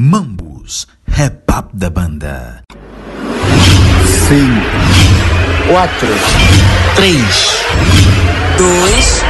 [0.00, 2.62] Mambus, rap up da banda.
[4.28, 4.38] 5,
[5.66, 6.08] 4,
[6.94, 7.18] 3,
[8.58, 9.24] 2,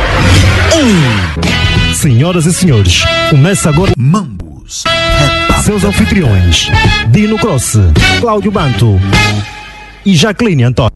[1.89, 1.95] 1.
[1.95, 6.69] Senhoras e senhores, começa agora Mambus, rap up seus anfitriões:
[7.09, 7.79] Dino Cross,
[8.21, 9.01] Cláudio Banto
[10.05, 10.93] e Jacqueline Antônio.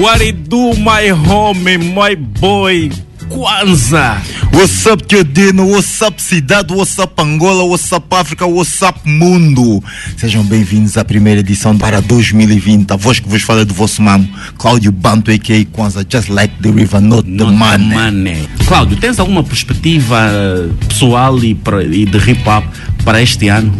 [0.00, 2.90] What it do, my homie, my boy,
[3.32, 4.20] Kwanza?
[4.52, 5.02] What's up,
[5.32, 5.64] Dino?
[5.64, 6.70] What's up, cidade?
[6.74, 7.64] What's up, Angola?
[7.64, 8.46] What's up, África?
[8.46, 9.82] What's up, mundo?
[10.18, 12.90] Sejam bem-vindos à primeira edição para 2020.
[12.92, 15.64] A voz que vos fala é do vosso mamo, Cláudio Banto, a.k.a.
[15.74, 17.88] Kwanza, just like the river, not, the Not money.
[17.88, 18.48] the money.
[18.66, 21.56] Cláudio, tens alguma perspectiva eh, pessoal e,
[21.90, 22.64] e de hip hop
[23.02, 23.72] para este ano?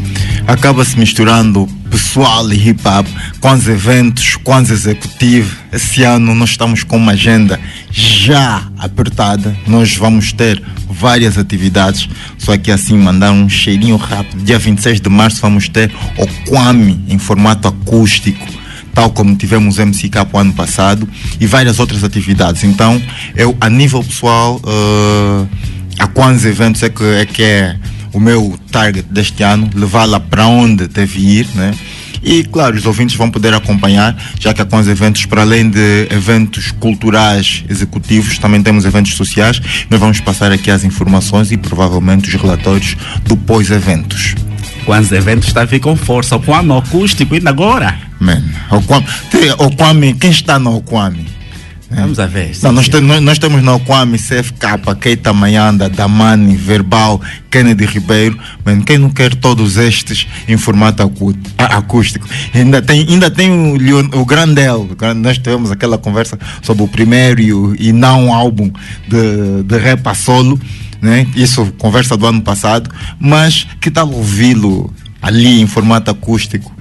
[0.46, 3.06] Acaba-se misturando pessoal e hip hop
[3.38, 5.52] com os eventos, com os executivos.
[5.70, 7.60] Esse ano nós estamos com uma agenda
[7.90, 9.54] já apertada.
[9.66, 12.08] Nós vamos ter várias atividades.
[12.38, 14.42] Só que assim mandar um cheirinho rápido.
[14.42, 18.46] Dia 26 de março vamos ter o Kwame em formato acústico.
[18.94, 21.06] Tal como tivemos o MCK o ano passado
[21.38, 22.64] e várias outras atividades.
[22.64, 23.00] Então,
[23.36, 25.46] eu, a nível pessoal, eh,
[25.98, 27.76] a quantos eventos é que é, que é
[28.12, 31.74] o meu target deste ano, levá-la para onde deve ir, né?
[32.22, 35.68] E claro, os ouvintes vão poder acompanhar, já que há com os eventos, para além
[35.68, 39.60] de eventos culturais executivos, também temos eventos sociais.
[39.90, 44.36] Nós vamos passar aqui as informações e provavelmente os relatórios do pós-eventos.
[44.84, 46.36] Quantos eventos está a vir com força?
[46.36, 47.98] O Kwame acústico, ainda agora?
[48.20, 49.06] Man, o Kwame,
[49.58, 51.26] o Kwame, quem está no Kwame?
[51.94, 52.52] Vamos a ver.
[52.62, 58.38] Não, nós, nós, nós temos no Kwame, CFK, Keita Mayanda, Damani, Verbal, Kennedy Ribeiro.
[58.64, 61.02] Man, quem não quer todos estes em formato
[61.58, 62.26] a- acústico?
[62.54, 64.88] Ainda tem, ainda tem o, Leon, o Grandel.
[65.16, 67.40] Nós tivemos aquela conversa sobre o primeiro
[67.78, 68.70] e, não álbum
[69.08, 70.58] de, de rap a solo.
[71.00, 71.26] Né?
[71.34, 72.90] Isso, conversa do ano passado.
[73.18, 76.72] Mas que tal ouvi-lo ali em formato acústico?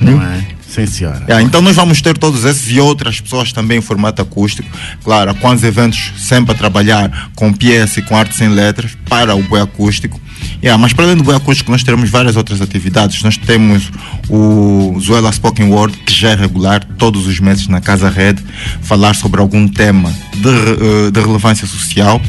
[0.00, 0.44] Não é?
[0.68, 1.24] Sim, senhora.
[1.26, 4.68] É, então nós vamos ter todos esses e outras pessoas também em formato acústico.
[5.02, 9.34] Claro, com os eventos sempre a trabalhar com pieza e com arte sem letras para
[9.34, 10.20] o boi acústico.
[10.60, 13.22] É, mas para além do boi acústico nós teremos várias outras atividades.
[13.22, 13.90] Nós temos
[14.28, 18.36] o Zuela Spoken Word, que já é regular todos os meses na Casa Red,
[18.82, 22.20] falar sobre algum tema de, eh, de relevância social,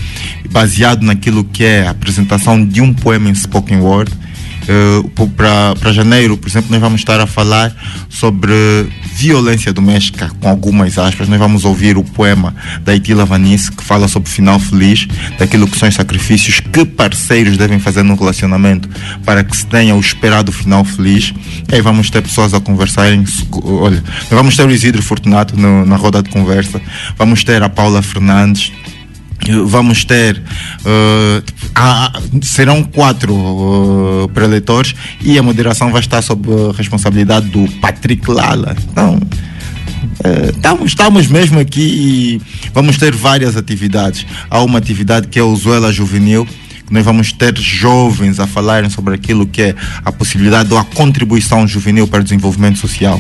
[0.50, 4.12] baseado naquilo que é a apresentação de um poema em Spoken Word.
[5.76, 7.74] Para janeiro, por exemplo, nós vamos estar a falar
[8.10, 8.54] sobre
[9.16, 11.28] violência doméstica, com algumas aspas.
[11.28, 15.78] Nós vamos ouvir o poema da Itila Vanice, que fala sobre final feliz, daquilo que
[15.78, 18.90] são os sacrifícios que parceiros devem fazer no relacionamento
[19.26, 21.34] para que se tenha o esperado final feliz.
[21.72, 23.24] E aí vamos ter pessoas a conversarem.
[23.64, 26.82] Olha, nós vamos ter o Isidro Fortunato no- na roda de conversa,
[27.18, 28.72] vamos ter a Paula Fernandes.
[29.66, 30.42] Vamos ter
[30.86, 32.12] eh, há-
[32.42, 38.76] serão quatro uh, preletores e a moderação vai estar sob a responsabilidade do Patrick Lala.
[38.92, 39.20] Então
[40.24, 42.42] eh, estamos, estamos mesmo aqui e
[42.74, 44.26] vamos ter várias atividades.
[44.50, 46.46] Há uma atividade que é o Zuela Juvenil.
[46.86, 50.84] que Nós vamos ter jovens a falarem sobre aquilo que é a possibilidade ou a
[50.84, 53.20] contribuição juvenil para o desenvolvimento social.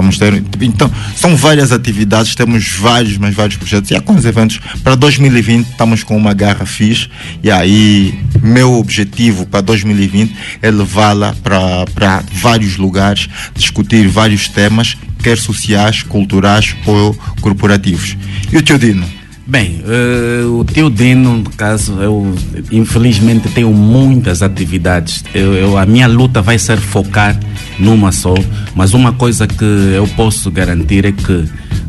[0.00, 3.90] Vamos ter, então, são várias atividades, temos vários, mas vários projetos.
[3.90, 4.58] E há com os eventos.
[4.82, 7.10] Para 2020, estamos com uma garra fixe.
[7.42, 15.36] E aí, meu objetivo para 2020 é levá-la para vários lugares, discutir vários temas, quer
[15.36, 18.16] sociais, culturais ou corporativos.
[18.50, 19.19] E o tio Dino?
[19.50, 22.32] Bem, eh, o teu Dino, no caso, eu
[22.70, 25.24] infelizmente tenho muitas atividades.
[25.34, 27.36] Eu, eu- a minha luta vai ser focar
[27.76, 28.32] numa só,
[28.76, 31.44] mas uma coisa que eu posso garantir é que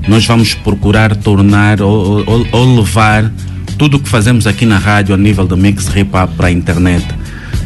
[0.08, 3.32] nós vamos procurar tornar ou, ou- ou levar
[3.78, 7.06] tudo o que fazemos aqui na rádio a nível do mix hop para a internet.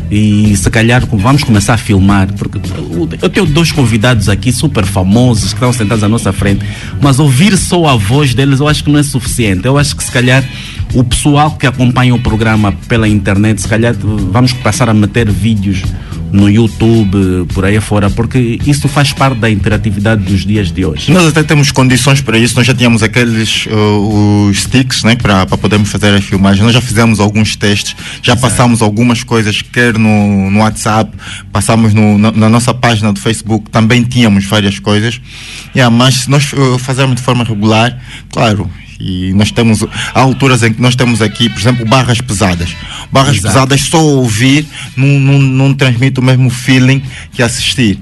[0.09, 2.59] E se calhar vamos começar a filmar, porque
[3.21, 6.66] eu tenho dois convidados aqui super famosos que estão sentados à nossa frente,
[7.01, 9.66] mas ouvir só a voz deles eu acho que não é suficiente.
[9.66, 10.43] Eu acho que se calhar
[10.93, 15.83] o pessoal que acompanha o programa pela internet, se calhar vamos passar a meter vídeos
[16.35, 21.11] no YouTube, por aí fora, porque isso faz parte da interatividade dos dias de hoje.
[21.11, 22.55] Nós até temos condições para isso.
[22.55, 26.64] Nós já tínhamos aqueles uh, os sticks, né, para podermos fazer as filmagens.
[26.64, 31.11] Nós já fizemos alguns testes, já passamos algumas coisas, quer no, no WhatsApp,
[31.52, 35.22] passamos no, na, na nossa página do Facebook, também tínhamos várias coisas.
[35.76, 37.97] Yeah, mas se nós uh, fazermos de forma regular,
[38.29, 38.70] claro.
[39.00, 39.84] E nós temos,
[40.14, 42.76] há alturas em que nós temos aqui, por exemplo, barras pesadas.
[43.12, 43.53] Barras Exato.
[43.53, 44.66] pesadas só ouvir
[44.96, 47.02] não, não, não transmite o mesmo feeling
[47.32, 48.00] que assistir.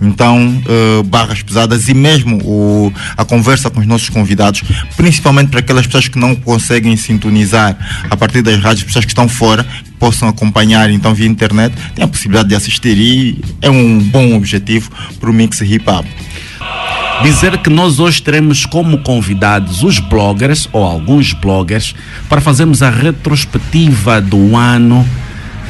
[0.00, 4.62] Então, eh, barras pesadas e mesmo o, a conversa com os nossos convidados,
[4.96, 7.76] principalmente para aquelas pessoas que não conseguem sintonizar
[8.10, 9.66] a partir das rádios, pessoas que estão fora,
[9.98, 14.90] possam acompanhar então via internet, têm a possibilidade de assistir e é um bom objetivo
[15.18, 16.04] para o Mix Hip Hop.
[17.22, 21.94] Dizer que nós hoje teremos como convidados os bloggers, ou alguns bloggers,
[22.28, 25.06] para fazermos a retrospectiva do ano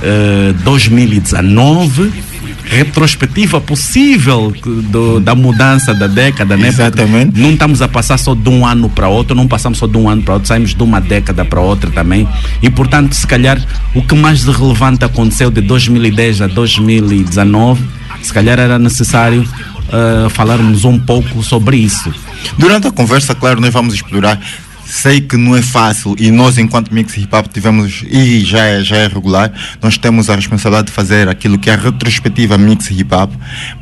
[0.02, 2.26] eh, 2019
[2.66, 4.52] retrospectiva possível
[4.90, 6.68] do, da mudança da década, né?
[6.68, 7.26] Exatamente.
[7.26, 9.96] Porque não estamos a passar só de um ano para outro, não passamos só de
[9.96, 12.28] um ano para outro, saímos de uma década para outra também.
[12.60, 13.64] E portanto, se calhar,
[13.94, 17.84] o que mais de relevante aconteceu de 2010 a 2019,
[18.20, 19.48] se calhar era necessário
[19.88, 22.12] uh, falarmos um pouco sobre isso.
[22.58, 24.40] Durante a conversa, claro, nós vamos explorar
[24.86, 28.84] sei que não é fácil e nós enquanto Mix Hip Hop tivemos e já é,
[28.84, 29.52] já é regular
[29.82, 33.32] nós temos a responsabilidade de fazer aquilo que é a retrospectiva Mix Hip Hop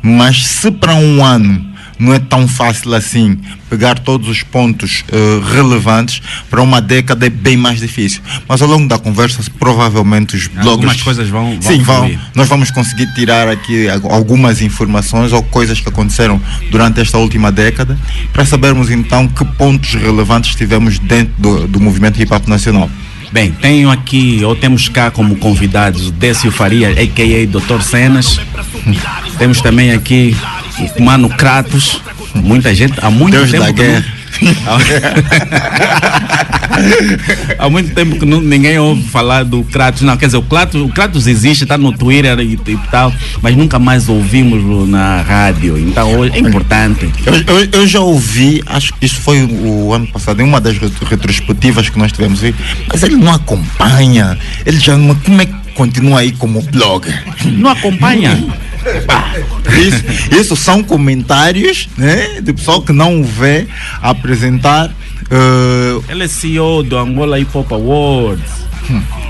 [0.01, 3.37] mas se para um ano não é tão fácil assim
[3.69, 8.21] pegar todos os pontos uh, relevantes para uma década é bem mais difícil.
[8.47, 12.17] Mas ao longo da conversa provavelmente os blogs algumas coisas vão, vão sim vão.
[12.33, 17.97] nós vamos conseguir tirar aqui algumas informações ou coisas que aconteceram durante esta última década
[18.31, 22.89] para sabermos então que pontos relevantes tivemos dentro do, do movimento hip hop nacional
[23.31, 27.45] Bem, tenho aqui, ou temos cá como convidados Décio Faria, a.k.a.
[27.47, 27.81] Dr.
[27.81, 28.39] Cenas.
[29.37, 30.35] temos também aqui
[30.97, 32.01] o Mano Kratos.
[32.33, 34.05] Muita gente, há muito Deus tempo da que guerra.
[37.57, 40.01] há muito tempo que não, ninguém ouve falar do Kratos.
[40.01, 43.55] Não, quer dizer, o Kratos, o Kratos existe, está no Twitter e, e, tal, mas
[43.55, 45.77] nunca mais ouvimos na rádio.
[45.77, 47.09] Então é importante.
[47.25, 50.77] Eu, eu, eu, já ouvi, acho que isso foi o ano passado, em uma das
[50.77, 52.41] retrospectivas que nós tivemos,
[52.91, 54.37] mas ele não acompanha.
[54.65, 55.15] Ele já não.
[55.15, 57.23] Como é que continua aí como blogger?
[57.45, 58.31] Não acompanha?
[59.77, 63.67] isso, isso, são comentários né, de pessoal que não o vê
[64.01, 64.89] apresentar.
[64.89, 66.03] Uh...
[66.09, 68.65] Ele é CEO do Angola Hip Hop Awards.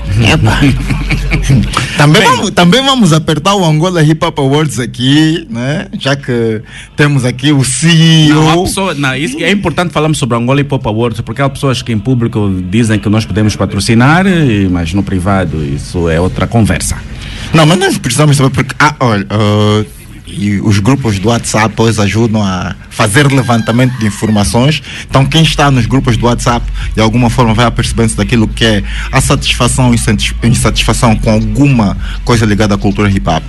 [1.96, 5.88] também, vamos, também vamos apertar o Angola Hip Hop Awards aqui, né?
[5.98, 6.62] Já que
[6.96, 8.42] temos aqui o CEO.
[8.42, 11.48] Não, pessoa, não, isso é importante falarmos sobre o Angola Hip Hop Awards, porque há
[11.48, 14.24] pessoas que em público dizem que nós podemos patrocinar,
[14.70, 16.96] mas no privado isso é outra conversa.
[17.52, 19.86] Não, mas nós precisamos saber porque, ah, olha, uh,
[20.26, 24.82] e os grupos do WhatsApp hoje ajudam a fazer levantamento de informações.
[25.08, 28.82] Então, quem está nos grupos do WhatsApp, de alguma forma, vai apercebendo-se daquilo que é
[29.12, 33.42] a satisfação e insatisfação com alguma coisa ligada à cultura hip hop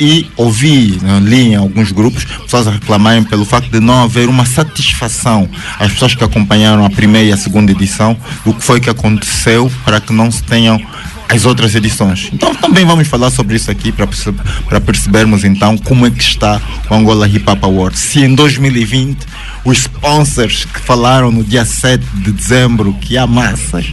[0.00, 4.44] e ouvi, né, li em alguns grupos, pessoas reclamarem pelo facto de não haver uma
[4.44, 8.90] satisfação às pessoas que acompanharam a primeira e a segunda edição do que foi que
[8.90, 10.80] aconteceu para que não se tenham
[11.28, 12.30] as outras edições.
[12.32, 16.60] Então também vamos falar sobre isso aqui para percebermos então como é que está
[16.90, 18.00] o Angola Hip Hop Awards.
[18.00, 19.18] Se em 2020
[19.64, 23.86] os sponsors que falaram no dia 7 de dezembro que há massas.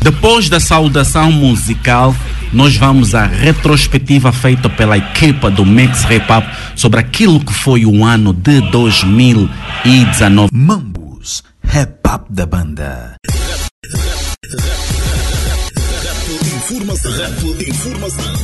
[0.00, 2.14] Depois da saudação musical,
[2.52, 6.44] nós vamos à retrospectiva feita pela equipa do Mix Hip Hop
[6.76, 10.50] sobre aquilo que foi o ano de 2019.
[10.52, 13.16] Mambus, Hip Hop da banda.
[16.68, 17.12] Informação.
[17.12, 18.34] Rap informação.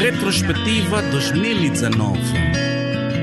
[0.00, 2.20] Retrospectiva 2019.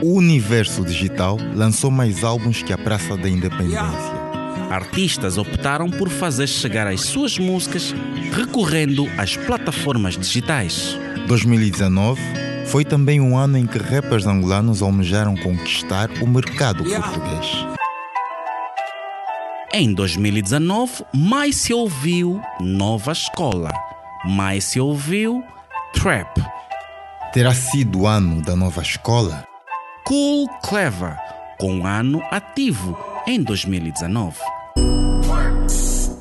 [0.00, 4.29] O universo digital lançou mais álbuns que a Praça da Independência.
[4.70, 7.92] Artistas optaram por fazer chegar as suas músicas
[8.32, 10.96] recorrendo às plataformas digitais.
[11.26, 12.20] 2019
[12.66, 17.46] foi também um ano em que rappers angolanos almejaram conquistar o mercado português.
[19.74, 23.72] Em 2019, mais se ouviu Nova Escola,
[24.24, 25.42] mais se ouviu
[25.92, 26.40] Trap.
[27.32, 29.44] Terá sido o ano da nova escola?
[30.04, 31.16] Cool Clever,
[31.58, 32.96] com ano ativo
[33.26, 34.38] em 2019.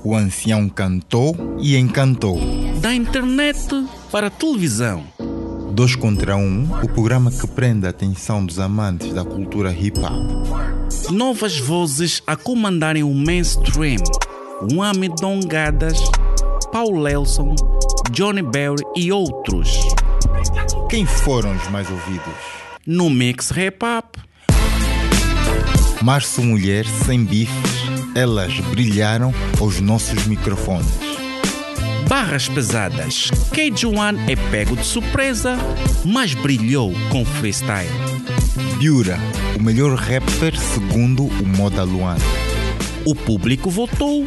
[0.03, 2.39] O ancião cantou e encantou.
[2.81, 3.67] Da internet
[4.11, 5.03] para a televisão.
[5.71, 11.11] Dois contra um, o programa que prende a atenção dos amantes da cultura hip hop.
[11.11, 14.01] Novas vozes a comandarem o mainstream.
[14.75, 15.99] Wami Dongadas,
[16.71, 17.55] Paul Nelson,
[18.11, 19.79] Johnny Berry e outros.
[20.89, 22.33] Quem foram os mais ouvidos?
[22.85, 24.15] No Mix Hip Hop.
[26.01, 30.87] Março Mulher sem bifes, elas brilharam aos nossos microfones.
[32.07, 33.29] Barras pesadas.
[33.51, 35.57] K1 é pego de surpresa,
[36.03, 37.89] mas brilhou com freestyle.
[38.77, 39.17] Biura,
[39.57, 42.17] o melhor rapper segundo o Moda Luan.
[43.05, 44.25] O público votou,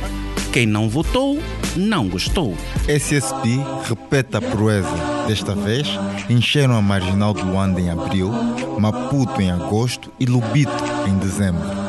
[0.53, 1.41] quem não votou
[1.77, 2.57] não gostou.
[2.87, 5.13] SSP repete a proeza.
[5.27, 5.89] Desta vez,
[6.29, 8.31] encheram a marginal de Luanda em abril,
[8.79, 11.82] Maputo em agosto e Lubito em dezembro.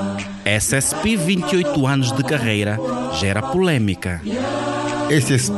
[0.45, 2.77] SSP 28 anos de carreira
[3.17, 4.21] gera polêmica.
[5.09, 5.53] SSP,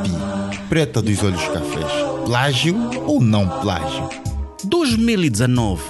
[0.70, 1.92] preta dos olhos cafés,
[2.26, 2.76] plágio
[3.08, 4.08] ou não plágio?
[4.64, 5.82] 2019.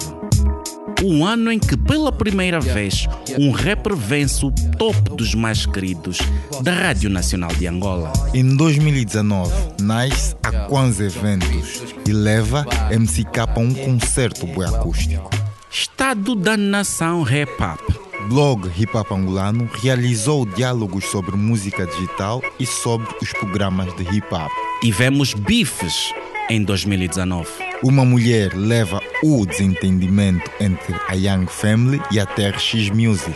[1.04, 3.06] Um ano em que pela primeira vez
[3.38, 6.18] um rapper vence o top dos mais queridos
[6.62, 8.10] da Rádio Nacional de Angola.
[8.32, 15.28] Em 2019, nasce a Kwanzaa Eventos e leva MCK a um concerto boi acústico.
[15.70, 18.05] Estado da Nação Rap Up.
[18.28, 24.26] Blog Hip Hop Angolano realizou diálogos sobre música digital e sobre os programas de hip
[24.32, 24.50] hop.
[24.80, 26.12] Tivemos bifes
[26.50, 27.48] em 2019.
[27.82, 33.32] Uma mulher leva o desentendimento entre a Young Family e a TRX Music.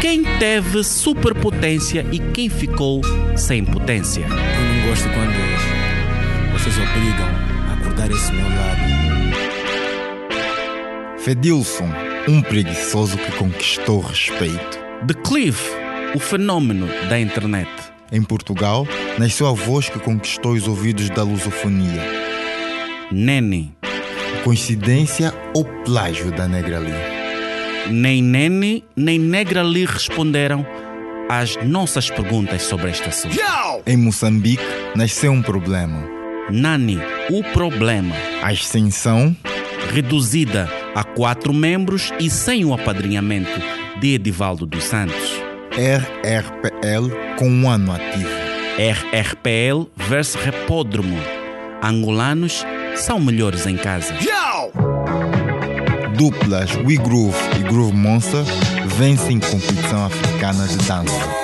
[0.00, 3.00] Quem teve superpotência e quem ficou
[3.36, 4.20] sem potência.
[4.22, 7.26] Eu não gosto quando vocês obrigam
[7.68, 9.07] a acordar esse meu lado.
[11.28, 11.90] Fedilson,
[12.26, 14.78] um preguiçoso que conquistou respeito.
[15.06, 15.62] The Cliff,
[16.14, 17.68] o fenômeno da internet.
[18.10, 22.02] Em Portugal, nasceu a voz que conquistou os ouvidos da lusofonia.
[23.12, 23.76] Nene.
[24.42, 27.90] Coincidência ou plágio da Negra Lee?
[27.90, 30.66] Nem Nene nem Negra Lee responderam
[31.28, 33.36] às nossas perguntas sobre este assunto.
[33.86, 34.64] Em Moçambique,
[34.96, 36.08] nasceu um problema.
[36.50, 36.98] Nani,
[37.30, 38.14] o problema.
[38.42, 39.36] A extensão
[39.92, 40.68] Reduzida
[40.98, 43.60] a quatro membros e sem o apadrinhamento
[44.00, 45.40] de Edivaldo dos Santos.
[45.70, 48.28] RRPL com um ano ativo.
[48.76, 51.16] RRPL versus Repódromo.
[51.80, 52.64] Angolanos
[52.96, 54.12] são melhores em casa.
[56.16, 58.42] Duplas We Groove e Groove Monster
[58.96, 61.38] vencem competição africana de dança.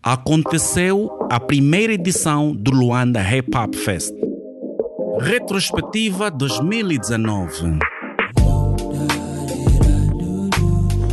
[0.00, 4.23] Aconteceu a primeira edição do Luanda Hip Hop Fest.
[5.20, 7.78] Retrospectiva 2019.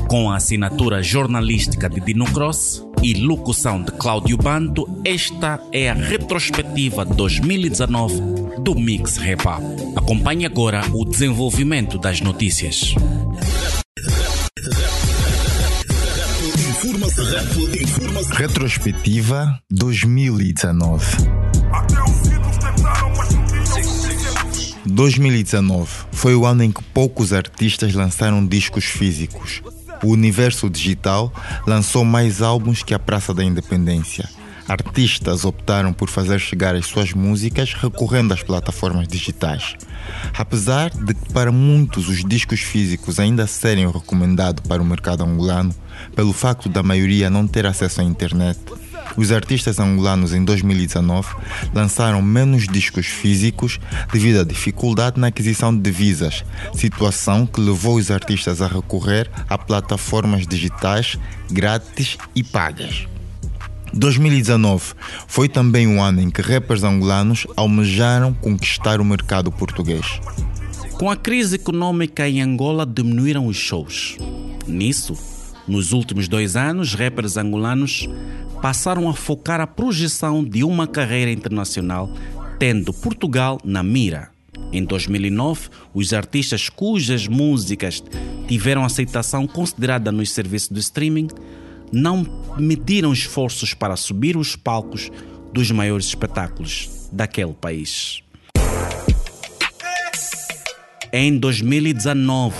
[0.07, 5.93] Com a assinatura jornalística de Dino Cross e locução de Cláudio Banto, esta é a
[5.93, 9.97] retrospectiva 2019 do Mix Hop.
[9.97, 12.95] Acompanhe agora o desenvolvimento das notícias.
[18.33, 21.41] Retrospectiva 2019.
[24.85, 29.61] 2019 foi o ano em que poucos artistas lançaram discos físicos.
[30.03, 31.31] O universo digital
[31.67, 34.27] lançou mais álbuns que a Praça da Independência.
[34.67, 39.75] Artistas optaram por fazer chegar as suas músicas recorrendo às plataformas digitais.
[40.35, 45.23] Apesar de que para muitos os discos físicos ainda serem o recomendado para o mercado
[45.23, 45.75] angolano,
[46.15, 48.59] pelo facto da maioria não ter acesso à internet,
[49.17, 51.35] os artistas angolanos em 2019
[51.73, 53.79] lançaram menos discos físicos
[54.11, 59.57] devido à dificuldade na aquisição de divisas, situação que levou os artistas a recorrer a
[59.57, 61.17] plataformas digitais
[61.51, 63.07] grátis e pagas.
[63.93, 64.93] 2019
[65.27, 70.19] foi também um ano em que rappers angolanos almejaram conquistar o mercado português.
[70.93, 74.17] Com a crise econômica em Angola, diminuíram os shows.
[74.67, 75.17] Nisso,
[75.67, 78.07] nos últimos dois anos, rappers angolanos
[78.61, 82.09] passaram a focar a projeção de uma carreira internacional,
[82.59, 84.29] tendo Portugal na mira.
[84.71, 88.03] Em 2009, os artistas cujas músicas
[88.47, 91.27] tiveram aceitação considerada nos serviços de streaming
[91.91, 92.25] não
[92.57, 95.11] mediram esforços para subir os palcos
[95.51, 98.23] dos maiores espetáculos daquele país.
[101.11, 102.55] Em 2019,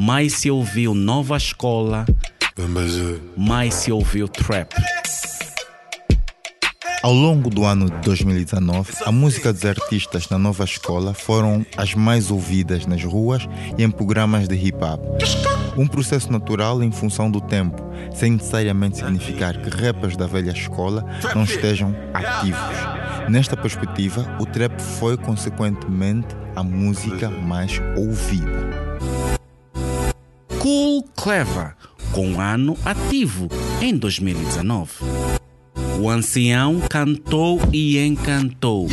[0.00, 2.06] mais se ouviu Nova Escola,
[3.36, 4.72] mais se ouviu Trap.
[7.02, 11.94] Ao longo do ano de 2019, a música dos artistas na nova escola foram as
[11.94, 15.00] mais ouvidas nas ruas e em programas de hip hop.
[15.78, 21.02] Um processo natural em função do tempo, sem necessariamente significar que rappers da velha escola
[21.34, 22.60] não estejam ativos.
[23.30, 28.68] Nesta perspectiva, o trap foi consequentemente a música mais ouvida.
[30.58, 31.74] Cool Clever,
[32.12, 33.48] com um ano ativo
[33.80, 35.40] em 2019.
[36.00, 38.88] O ancião cantou e encantou.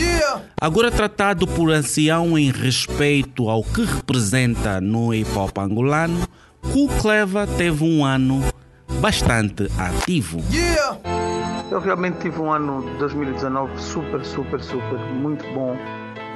[0.59, 6.27] Agora tratado por ancião em respeito ao que representa no hip hop angolano,
[6.73, 8.43] Cool Clever teve um ano
[8.99, 10.43] bastante ativo.
[11.71, 15.77] Eu realmente tive um ano de 2019 super, super, super, muito bom.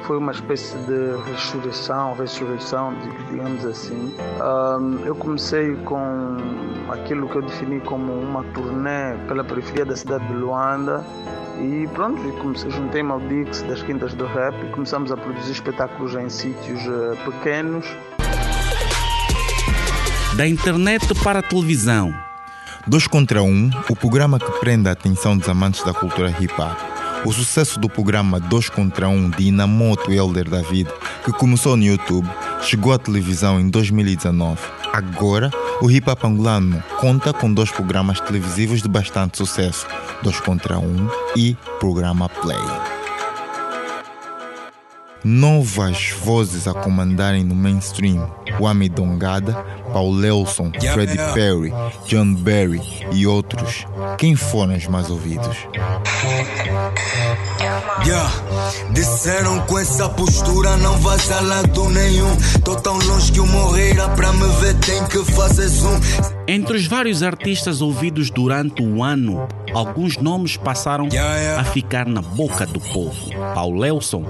[0.05, 2.93] Foi uma espécie de ressurreição, ressurreição,
[3.29, 4.13] digamos assim.
[4.41, 6.37] Um, eu comecei com
[6.89, 11.03] aquilo que eu defini como uma turnê pela periferia da cidade de Luanda
[11.59, 15.51] e pronto, e comecei, juntei-me ao Dix das Quintas do Rap e começamos a produzir
[15.51, 17.85] espetáculos em sítios uh, pequenos.
[20.35, 22.13] Da internet para a televisão.
[22.87, 26.90] Dois contra um, o programa que prende a atenção dos amantes da cultura hip hop.
[27.23, 30.89] O sucesso do programa 2 contra 1 de Inamoto Elder David,
[31.23, 32.27] que começou no YouTube,
[32.63, 34.59] chegou à televisão em 2019.
[34.91, 35.51] Agora,
[35.81, 39.85] o hip hop angolano conta com dois programas televisivos de bastante sucesso:
[40.23, 42.57] 2 contra 1 e Programa Play.
[45.23, 48.27] Novas vozes a comandarem no mainstream:
[48.59, 49.63] Wami Dongada,
[49.93, 51.73] Paul Lelson, Freddie Perry,
[52.07, 52.81] John Barry
[53.11, 53.85] e outros.
[54.17, 55.57] Quem foram os mais ouvidos?
[58.05, 58.31] Yeah.
[58.93, 62.35] Disseram com essa postura não vais a lado nenhum.
[62.63, 65.99] Tô tão longe que o morreira pra me ver tem que fazer zoom.
[66.47, 71.61] Entre os vários artistas ouvidos durante o ano, alguns nomes passaram Yeah, yeah.
[71.61, 73.29] a ficar na boca do povo.
[73.53, 74.25] Paul Lelson,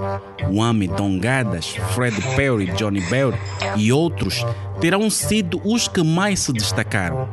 [0.52, 3.32] Wami Dongadas, Fred Perry, Johnny Bell
[3.76, 4.44] e outros
[4.80, 7.28] terão sido os que mais se destacaram.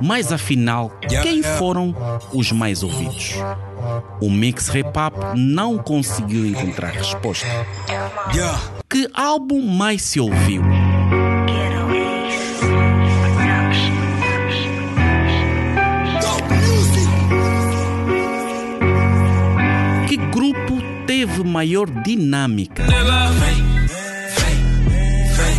[0.00, 0.90] Mas afinal,
[1.22, 1.94] quem foram
[2.32, 3.34] os mais ouvidos?
[4.20, 7.46] O Mix Hop não conseguiu encontrar resposta.
[8.88, 10.62] Que álbum mais se ouviu?
[20.08, 22.84] Que grupo teve maior dinâmica?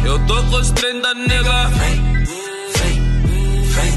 [0.05, 1.69] Eu tô com os 30 nega.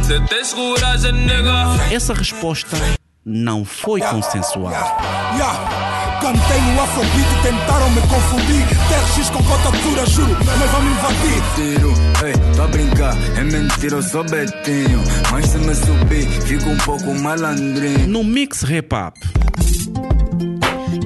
[0.06, 1.92] Cê tem coragem, nega.
[1.92, 2.76] Essa resposta
[3.25, 4.70] não foi consensual.
[4.70, 5.96] Yeah.
[6.20, 8.66] Cantei no Afrobeat, tentaram me confundir.
[8.88, 11.42] TRX com cotatura, juro, mas vão me invadir.
[11.56, 11.92] Tiro,
[12.25, 15.02] ei, tô a brincar, é mentira, eu sou Betinho.
[15.30, 18.08] Mas se me subir, fico um pouco malandrinho.
[18.08, 19.16] No Mix Hip Hop,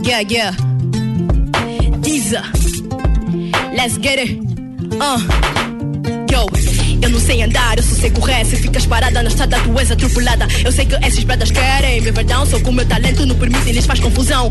[0.03, 0.57] Yeah, yeah.
[2.01, 2.43] Deezer.
[3.75, 4.50] Let's get it.
[5.01, 6.47] Yo.
[7.03, 8.45] Eu não sei andar, eu sei correr.
[8.45, 10.47] Se ficas parada na estrada, tu és atropelada.
[10.63, 12.45] Eu sei que esses querem ver verdão.
[12.45, 14.51] Só o meu talento não permite lhes faz confusão.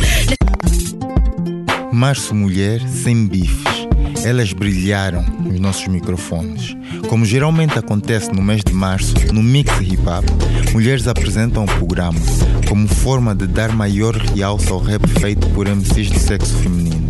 [1.94, 3.88] Março Mulher sem bifes.
[4.26, 6.76] Elas brilharam nos nossos microfones.
[7.08, 10.26] Como geralmente acontece no mês de março, no Mix Hip Hop,
[10.74, 12.20] mulheres apresentam o programa
[12.68, 17.09] como forma de dar maior realce ao rap feito por MCs de sexo feminino.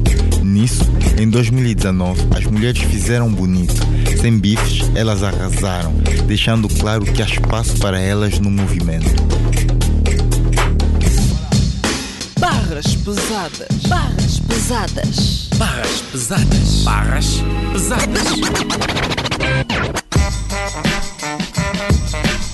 [0.60, 0.84] Nisso,
[1.18, 3.82] em 2019, as mulheres fizeram bonito.
[4.20, 5.94] Sem bifes, elas arrasaram,
[6.28, 9.10] deixando claro que há espaço para elas no movimento.
[12.38, 13.70] Barras pesadas.
[13.88, 15.50] Barras pesadas.
[15.56, 16.84] barras pesadas.
[16.84, 17.42] Barras
[17.72, 18.24] pesadas.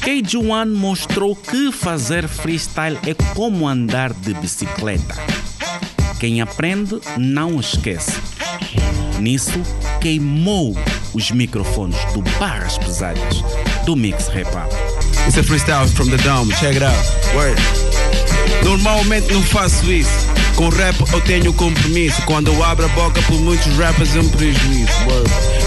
[0.03, 5.35] KG1 mostrou que fazer freestyle é como andar de bicicleta.
[6.19, 8.13] Quem aprende não esquece.
[9.19, 9.62] Nisso,
[10.01, 10.75] queimou
[11.13, 13.43] os microfones do Barras Pesadas
[13.86, 14.71] do Mix Hip Hop.
[15.28, 17.36] It's a freestyle from the dome, check it out.
[17.36, 17.60] Word.
[18.63, 20.24] Normalmente não faço isso.
[20.55, 22.21] Com rap eu tenho compromisso.
[22.23, 24.91] Quando eu abro a boca por muitos rappers é um prejuízo.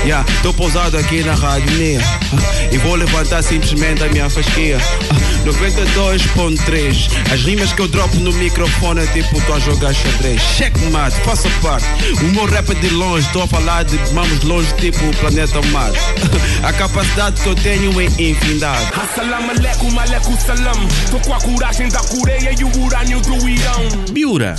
[0.05, 2.01] Yeah, tô pousado aqui na rádio minha.
[2.73, 4.79] E vou levantar simplesmente a minha fasquia.
[5.45, 10.41] 92.3 As rimas que eu dropo no microfone é tipo tô a jogar xadrez.
[10.41, 11.87] Checkmate, faça parte.
[12.21, 15.17] O meu rap é de longe, tô a falar de mamos de longe, tipo o
[15.17, 15.99] planeta Marte.
[16.63, 18.91] A capacidade que eu tenho é infinidade.
[18.93, 20.89] Assalamu alaikum, alaikum salam.
[21.11, 23.89] Tô com a coragem da Coreia e o urânio do Irão.
[24.11, 24.57] Biura,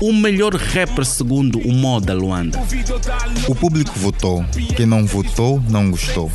[0.00, 2.60] o melhor rapper segundo o moda Luanda.
[3.48, 4.44] O público votou.
[4.76, 6.30] Quem não votou, não gostou.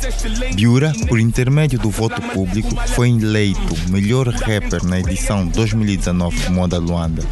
[0.54, 6.78] Biura, por intermédio do voto público, foi eleito melhor rapper na edição 2019 do Moda
[6.78, 7.22] Luanda.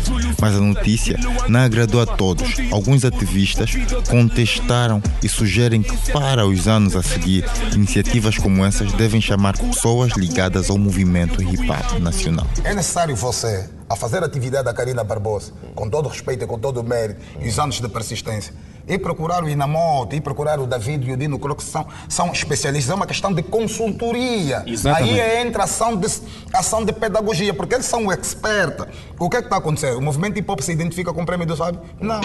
[0.41, 2.49] Mas a notícia não agradou a todos.
[2.71, 3.71] Alguns ativistas
[4.09, 10.13] contestaram e sugerem que, para os anos a seguir, iniciativas como essas devem chamar pessoas
[10.17, 12.47] ligadas ao movimento hip hop nacional.
[12.65, 16.47] É necessário você, a fazer a atividade da Karina Barbosa, com todo o respeito e
[16.47, 18.53] com todo o mérito e os anos de persistência,
[18.87, 22.33] e procurar o Inamoto, e procurar o David e o Dino Croc, que são, são
[22.33, 22.91] especialistas.
[22.91, 24.63] É uma questão de consultoria.
[24.67, 25.21] Exatamente.
[25.21, 26.07] Aí entra ação de,
[26.53, 28.87] ação de pedagogia, porque eles são expertos.
[29.19, 29.99] O que é que está acontecendo?
[29.99, 31.81] O movimento hip hop se identifica com o prêmio do Sábio?
[32.01, 32.21] Não.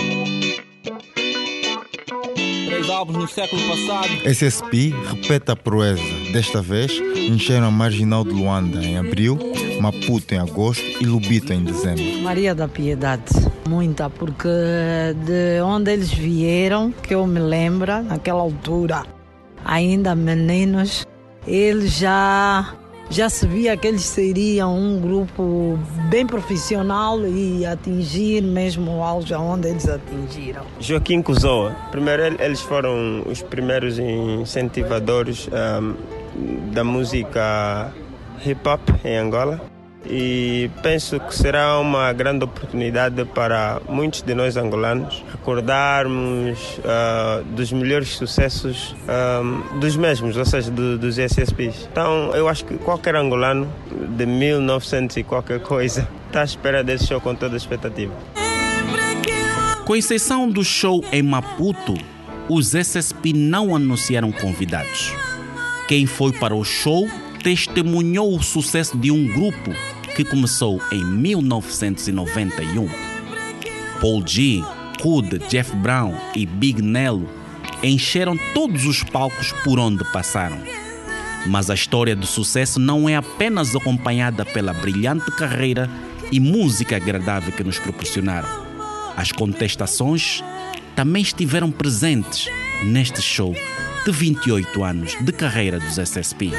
[2.65, 4.09] Três álbuns no século passado.
[4.25, 9.37] SSP repete a proeza Desta vez, encheram a Marginal de Luanda em abril,
[9.79, 12.03] Maputo em agosto e Lubito em dezembro.
[12.23, 13.21] Maria da Piedade,
[13.69, 14.49] muita, porque
[15.27, 19.03] de onde eles vieram, que eu me lembro, naquela altura,
[19.63, 21.05] ainda meninos,
[21.45, 22.77] eles já
[23.09, 25.77] já se via que eles seriam um grupo
[26.09, 30.63] bem profissional e atingir mesmo o auge onde eles atingiram.
[30.79, 31.75] Joaquim Cusoa.
[31.91, 35.93] Primeiro, eles foram os primeiros incentivadores um,
[36.71, 37.91] da música
[38.45, 39.61] hip hop em Angola
[40.05, 47.71] e penso que será uma grande oportunidade para muitos de nós angolanos recordarmos uh, dos
[47.71, 51.87] melhores sucessos um, dos mesmos, ou seja, do, dos SSPs.
[51.91, 53.71] Então eu acho que qualquer angolano
[54.17, 58.13] de 1900 e qualquer coisa está à espera desse show com toda a expectativa.
[59.85, 61.93] Com exceção do show em Maputo,
[62.49, 65.13] os SSP não anunciaram convidados.
[65.87, 67.09] Quem foi para o show
[67.43, 69.71] testemunhou o sucesso de um grupo
[70.15, 72.87] que começou em 1991.
[73.99, 74.63] Paul G,
[75.03, 77.29] Hood, Jeff Brown e Big Nello
[77.83, 80.57] encheram todos os palcos por onde passaram.
[81.45, 85.89] Mas a história do sucesso não é apenas acompanhada pela brilhante carreira
[86.31, 88.47] e música agradável que nos proporcionaram.
[89.17, 90.41] As contestações
[90.95, 92.47] também estiveram presentes
[92.83, 93.55] neste show
[94.05, 96.51] de 28 anos de carreira dos SSP.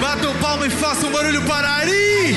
[0.00, 2.34] Bata o palmo e faça um barulho para Ari!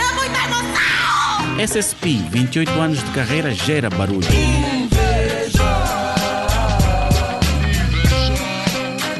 [0.00, 1.58] É muita emoção!
[1.58, 4.28] SSP, 28 anos de carreira, gera barulho.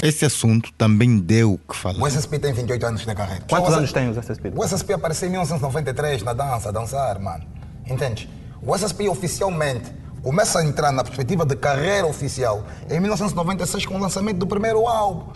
[0.01, 2.01] Esse assunto também deu o que falar.
[2.01, 3.45] O SSP tem 28 anos de carreira.
[3.49, 4.53] Quantos Só anos tem os SSP?
[4.55, 7.58] O SSP apareceu em 1993 na dança, a dançar, mano.
[7.89, 8.29] Entende?
[8.63, 9.91] O SSP oficialmente
[10.23, 14.87] começa a entrar na perspectiva de carreira oficial em 1996 com o lançamento do primeiro
[14.87, 15.31] álbum.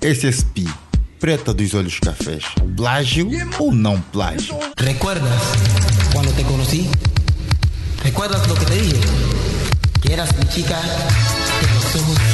[0.00, 0.64] SSP,
[1.18, 2.44] preta dos olhos cafés,
[2.76, 4.56] plágio ou não plágio?
[4.76, 5.42] ¿Recuerdas
[6.12, 6.42] cuando te
[8.48, 9.00] lo que te dije?
[10.00, 10.78] Que eras mi chica
[11.74, 12.27] los ojos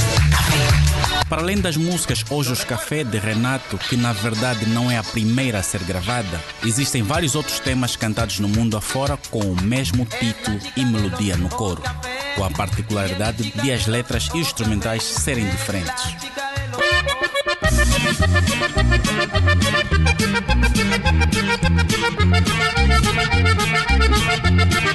[1.28, 5.02] Para além das músicas Hoje os Café de Renato, que na verdade não é a
[5.02, 10.04] primeira a ser gravada, existem vários outros temas cantados no mundo afora com o mesmo
[10.04, 11.82] título e melodia no coro,
[12.37, 16.04] com a particularidade de as letras e instrumentais serem diferentes.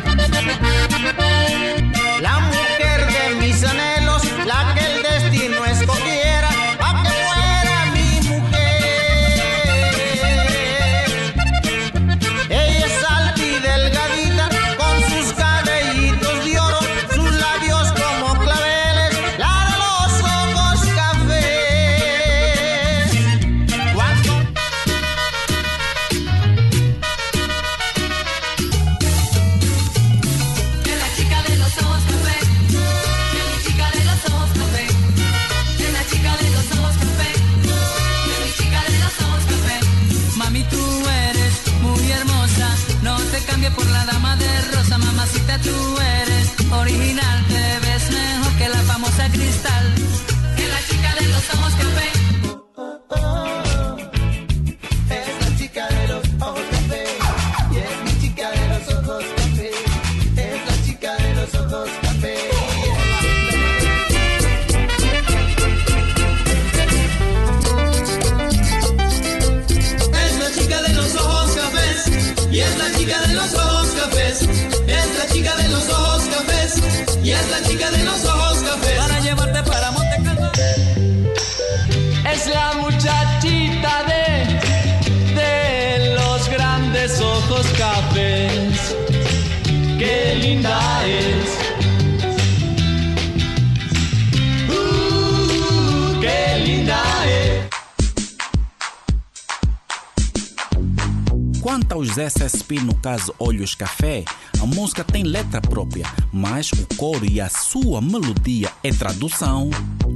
[108.99, 109.69] tradução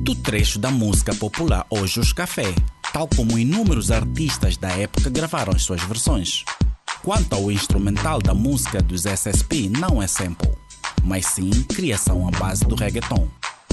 [0.03, 2.53] do trecho da música popular Olhos Café,
[2.91, 6.43] tal como inúmeros artistas da época gravaram as suas versões.
[7.01, 10.51] Quanto ao instrumental da música dos SSP, não é sample,
[11.01, 13.25] mas sim criação à base do reggaeton.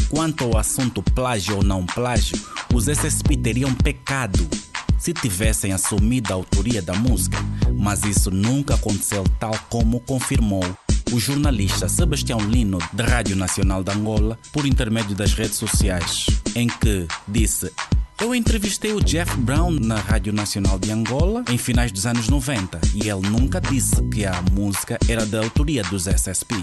[0.08, 2.40] Quanto ao assunto plágio ou não plágio,
[2.72, 4.48] os SSP teriam pecado
[4.96, 7.38] se tivessem assumido a autoria da música,
[7.76, 10.62] mas isso nunca aconteceu tal como confirmou
[11.12, 16.68] o jornalista Sebastião Lino, da Rádio Nacional de Angola, por intermédio das redes sociais, em
[16.68, 17.72] que disse
[18.20, 22.78] eu entrevistei o Jeff Brown na Rádio Nacional de Angola em finais dos anos 90
[22.94, 26.54] e ele nunca disse que a música era da autoria dos SSP.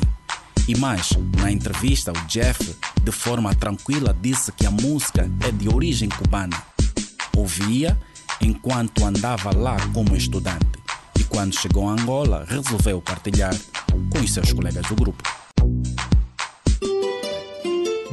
[0.68, 5.68] E mais, na entrevista, o Jeff, de forma tranquila, disse que a música é de
[5.68, 6.62] origem cubana.
[7.36, 7.98] Ouvia
[8.40, 10.68] enquanto andava lá como estudante
[11.20, 13.56] e quando chegou a Angola resolveu partilhar
[14.12, 15.24] com os seus colegas do grupo.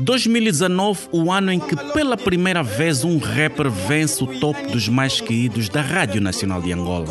[0.05, 5.21] 2019, o ano em que pela primeira vez um rapper vence o top dos mais
[5.21, 7.07] queridos da Rádio Nacional de Angola.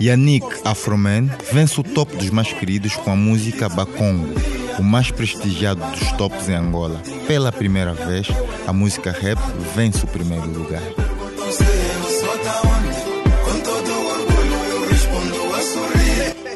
[0.00, 4.32] Yannick Afroman vence o top dos mais queridos com a música Bakongo,
[4.78, 7.02] o mais prestigiado dos tops em Angola.
[7.26, 8.28] Pela primeira vez,
[8.66, 9.38] a música rap
[9.74, 10.82] vence o primeiro lugar.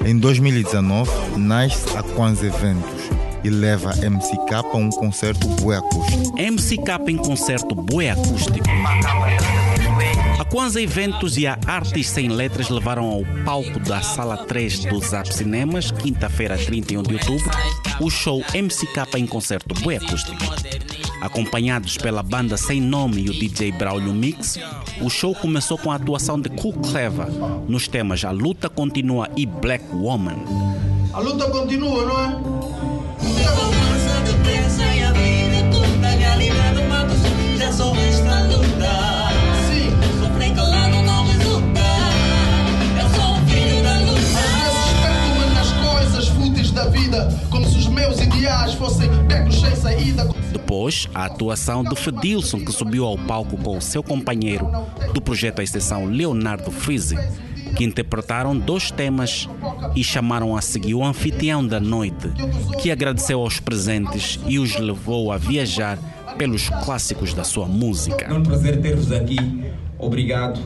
[0.05, 3.03] Em 2019, nasce a Kwanzaa Eventos
[3.45, 6.37] e leva MCK a um concerto bué acústico.
[6.37, 8.67] MCK em concerto bué acústico.
[10.41, 14.99] A Kwanzaa Eventos e a Artes Sem Letras levaram ao palco da Sala 3 do
[15.01, 17.51] Zap Cinemas, quinta-feira, 31 de outubro,
[18.01, 20.43] o show MCK em concerto bué acústico.
[21.23, 24.59] Acompanhados pela banda Sem Nome e o DJ Braulio Mix,
[25.01, 27.29] o show começou com a atuação de Cool Clever
[27.69, 30.45] nos temas A Luta Continua e Black Woman.
[31.13, 32.63] A luta continua, não é?
[47.93, 49.09] meus ideais fossem
[49.83, 50.29] saída.
[50.53, 54.71] Depois, a atuação de Fedilson, que subiu ao palco com o seu companheiro
[55.13, 57.19] do projeto A Exceção, Leonardo Frizzi,
[57.77, 59.49] que interpretaram dois temas
[59.97, 62.29] e chamaram a seguir o anfitrião da noite,
[62.81, 65.99] que agradeceu aos presentes e os levou a viajar
[66.39, 68.25] pelos clássicos da sua música.
[68.25, 69.37] É um prazer ter-vos aqui.
[69.99, 70.61] Obrigado.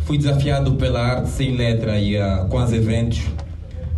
[0.00, 3.20] Fui desafiado pela arte sem letra e uh, com os eventos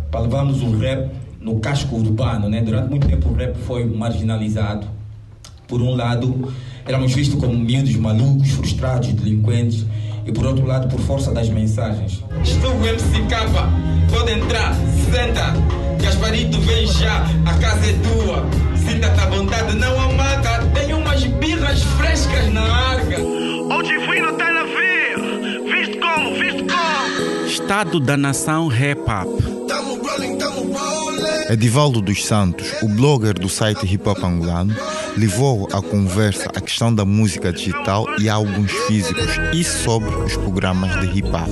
[0.09, 1.09] para levarmos o rap
[1.41, 2.61] no casco urbano, né?
[2.61, 4.87] Durante muito tempo o rap foi marginalizado.
[5.67, 6.53] Por um lado,
[6.85, 9.85] éramos vistos como miúdos malucos, frustrados, delinquentes,
[10.25, 12.23] e por outro lado, por força das mensagens.
[12.43, 13.33] Estou o MCK,
[14.11, 14.75] pode entrar,
[15.11, 15.53] senta.
[16.01, 18.45] Gasparito vem já, a casa é tua.
[18.75, 20.65] Sinta-te à vontade, não amada.
[20.73, 23.19] Tenho umas birras frescas na arca.
[23.21, 27.45] Hoje fui no Tel Aviv, visto como, visto como.
[27.47, 29.61] Estado da Nação Rap Up.
[31.51, 34.73] Edivaldo dos Santos, o blogger do site Hip Hop Angolano,
[35.17, 40.97] levou à conversa a questão da música digital e álbuns físicos e sobre os programas
[41.01, 41.49] de hip hop.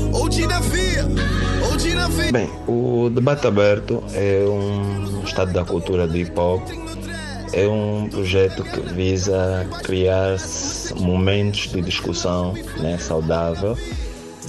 [2.31, 6.61] Bem, o debate aberto é um estado da cultura do hip hop.
[7.51, 10.37] É um projeto que visa criar
[10.95, 13.77] momentos de discussão né, saudável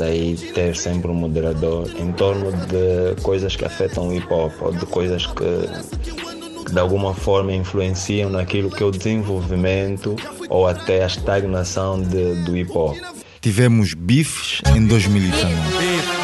[0.01, 4.73] daí ter sempre um moderador em torno de coisas que afetam o hip hop ou
[4.73, 10.17] de coisas que, que de alguma forma influenciam naquilo que é o desenvolvimento
[10.49, 12.97] ou até a estagnação de, do hip hop.
[13.43, 15.55] Tivemos bifes em 2019.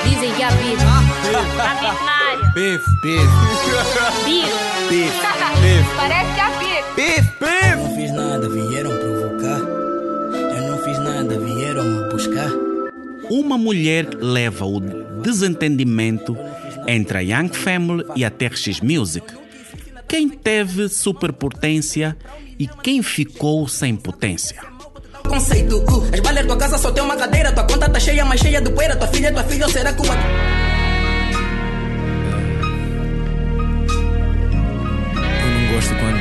[0.04, 0.84] Dizem que há bife.
[0.84, 2.46] Há bife na área.
[2.54, 3.26] Bife, bife.
[4.24, 4.66] Bife.
[4.88, 5.96] Bife.
[5.96, 6.84] Parece que há bife.
[6.96, 7.30] Bife,
[13.46, 14.80] Uma mulher leva o
[15.22, 16.36] desentendimento
[16.88, 19.24] entre a Young Family e a TRX Music.
[20.08, 22.16] Quem teve superpotência
[22.58, 24.60] e quem ficou sem potência?
[25.28, 28.24] Conceito, uh, as balas da tua casa só tem uma cadeira, tua conta tá cheia,
[28.24, 30.10] mas cheia de poeira, tua filha, tua filha, ou será que o Eu
[35.52, 36.18] não gosto quando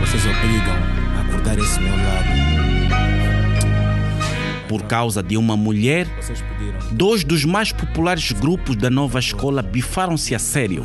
[0.00, 0.74] vocês obrigam
[1.18, 2.57] a acordar esse meu lado.
[4.68, 6.06] Por causa de uma mulher,
[6.92, 10.84] dois dos mais populares grupos da nova escola bifaram-se a sério.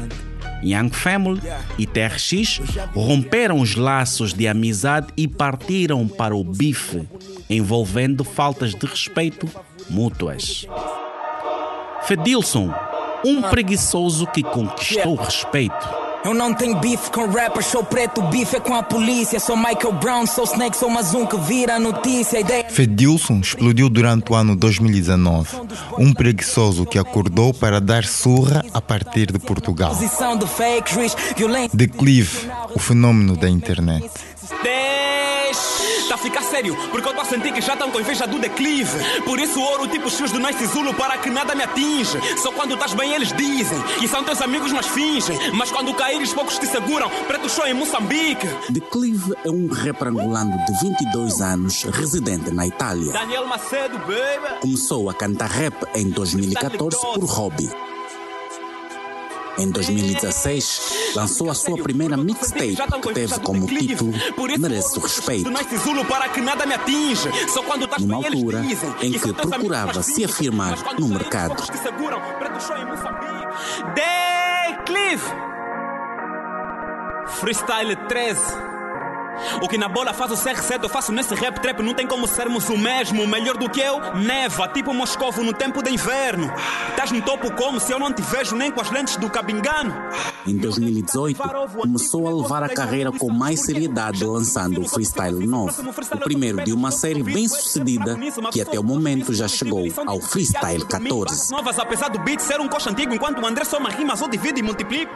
[0.63, 1.41] Young Family
[1.77, 2.61] e TRX
[2.95, 7.07] romperam os laços de amizade e partiram para o bife,
[7.49, 9.49] envolvendo faltas de respeito
[9.89, 10.65] mútuas.
[12.03, 12.73] Fedilson,
[13.25, 16.02] um preguiçoso que conquistou respeito.
[16.25, 19.39] Eu não tenho bife com rappers, sou preto, bife é com a polícia.
[19.41, 22.39] Sou Michael Brown, sou Snake, sou mais um que vira a notícia.
[22.39, 22.65] Ideia...
[22.69, 25.49] Fedilson explodiu durante o ano 2019.
[25.99, 29.93] Um preguiçoso que acordou para dar surra a partir de Portugal.
[31.73, 34.09] Declive, o fenômeno da internet.
[36.23, 38.97] Ficar sério, porque eu tô a sentir que já estão com inveja do declive.
[39.25, 42.17] Por isso ouro tipo shoes do Nice Zulu para que nada me atinge.
[42.37, 45.37] Só quando estás bem eles dizem que são teus amigos, mas fingem.
[45.53, 47.09] Mas quando caíres, poucos te seguram.
[47.27, 48.47] Preto show em Moçambique.
[48.69, 53.11] Declive é um rapper angolano de 22 anos, residente na Itália.
[53.11, 54.61] Daniel Macedo, baby.
[54.61, 57.69] Começou a cantar rap em 2014 por hobby.
[59.57, 64.11] Em 2016, lançou a sua primeira mixtape, que teve como título
[64.59, 65.51] Merece o Respeito,
[67.99, 68.65] numa altura
[69.01, 71.55] em que procurava se afirmar no mercado.
[73.95, 75.23] Declive.
[77.39, 78.41] Freestyle 13.
[79.61, 81.81] O que na bola faz o CR7, eu faço nesse rap trap.
[81.81, 83.25] Não tem como sermos o mesmo.
[83.27, 86.51] Melhor do que eu, neva, tipo Moscovo no tempo de inverno.
[86.89, 89.93] Estás no topo como se eu não te vejo nem com as lentes do Cabingano.
[90.45, 91.41] Em 2018,
[91.79, 96.73] começou a levar a carreira com mais seriedade, lançando o Freestyle 9, o primeiro de
[96.73, 98.17] uma série bem sucedida
[98.51, 101.51] que até o momento já chegou ao Freestyle 14.
[101.51, 104.59] Novas, apesar do beat ser um coxa antigo, enquanto o André soma rimas ou divide
[104.59, 105.11] e multiplica.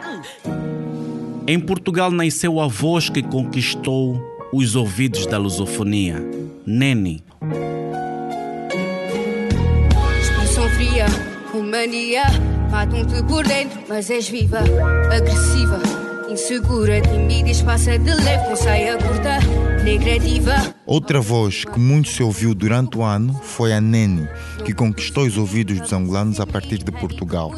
[1.48, 6.22] Em Portugal nasceu a voz que conquistou os ouvidos da lusofonia,
[6.66, 7.24] Nene.
[10.20, 11.06] Expressão fria,
[11.50, 12.24] com mania.
[12.70, 14.58] Matam-te por dentro, mas és viva,
[15.10, 15.80] agressiva,
[16.28, 19.38] insegura, tímida, espaça de leve, com saia curta,
[19.82, 20.74] negra diva.
[20.86, 24.28] Outra voz que muito se ouviu durante o ano foi a Nene,
[24.64, 27.52] que conquistou os ouvidos dos angolanos a partir de Portugal.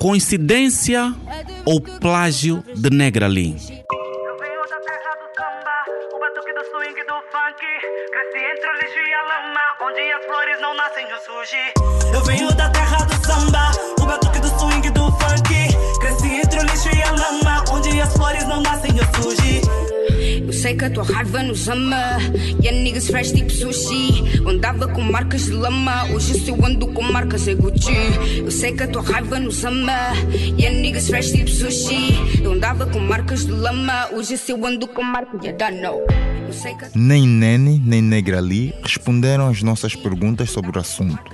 [0.00, 1.14] Coincidência
[1.64, 3.56] ou plágio de Negra Lee?
[6.12, 7.06] O batuque do swing
[18.26, 19.60] flores não nascem no surgir
[20.46, 22.18] Eu sei que a tua raiva nos ama.
[22.60, 24.38] E a niggas fresh tipo sushi.
[24.38, 26.06] Eu andava com marcas de lama.
[26.12, 27.94] Hoje se eu ando com marcas é Gucci.
[28.38, 30.12] Eu sei que a tua raiva nos ama.
[30.58, 32.42] E a niggas fresh tipo sushi.
[32.42, 34.08] Eu andava com marcas de lama.
[34.12, 36.00] Hoje se eu ando com marcas de dano.
[36.46, 40.80] Eu sei que a Nem Nene nem Negra Lee responderam às nossas perguntas sobre o
[40.80, 41.30] assunto.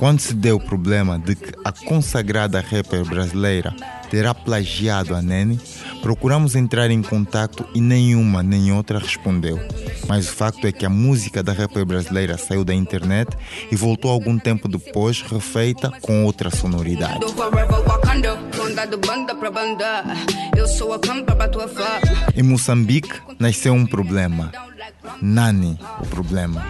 [0.00, 3.76] Quando se deu o problema de que a consagrada rapper brasileira
[4.10, 5.60] terá plagiado a Nene,
[6.00, 9.60] procuramos entrar em contato e nenhuma nem outra respondeu.
[10.08, 13.28] Mas o facto é que a música da rapper brasileira saiu da internet
[13.70, 17.20] e voltou algum tempo depois refeita com outra sonoridade.
[22.34, 24.50] Em Moçambique nasceu um problema.
[25.20, 26.64] Nani, o problema.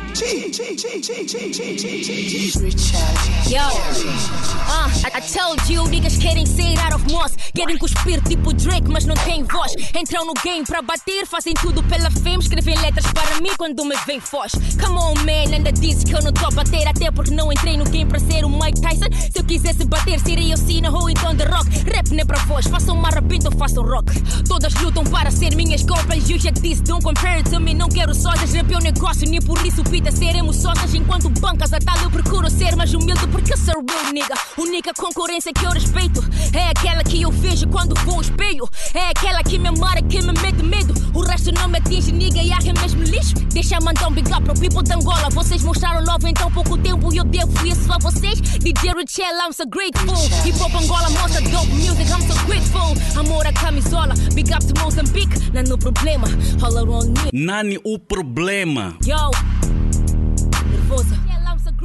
[3.46, 7.36] Yo, uh, I, I told you niggas querem sair out of moss.
[7.54, 9.74] Querem cuspir tipo Drake, mas não tem voz.
[9.94, 12.38] Entram no game pra bater, fazem tudo pela fame.
[12.38, 14.52] Escrevem letras para mim quando me vem foz.
[14.80, 16.88] Come on, man, ainda disse que eu não tô a bater.
[16.88, 19.06] Até porque não entrei no game pra ser o Mike Tyson.
[19.32, 21.68] Se eu quisesse bater, seria eu sim na rua, então de rock.
[21.90, 24.12] Rap não é pra voz, façam uma rapinta ou façam rock.
[24.48, 26.28] Todas lutam para ser minhas cópias.
[26.28, 27.74] You já disse, don't compare it to me.
[27.74, 30.94] Não quero sócias, rap é um negócio, nem por isso pita seremos sócias.
[30.94, 34.34] Enquanto bancas a tal, eu procuro ser mais humilde porque sou real nigga.
[34.56, 36.20] Única concorrência que eu respeito
[36.52, 38.68] é aquela que eu vejo quando vou ao espelho.
[38.94, 40.94] É aquela que me amara, que me mete medo.
[41.14, 43.34] O resto não me atinge, nigga, e é mesmo lixo.
[43.52, 45.28] Deixa mandar um big up pro people de Angola.
[45.30, 48.40] Vocês mostraram love em tão pouco tempo e eu devo isso a vocês.
[48.40, 50.14] DJ Richel, I'm so grateful.
[50.46, 52.94] Hip hop Angola mostra dope music, I'm so grateful.
[53.18, 55.50] Amor a camisola, big up to Mozambique.
[55.52, 56.26] Não é no problema,
[56.62, 57.30] all around me.
[57.32, 58.96] Nani, o problema.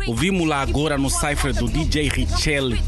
[0.08, 2.80] Ouvimos lá agora no cipher do DJ Richelle,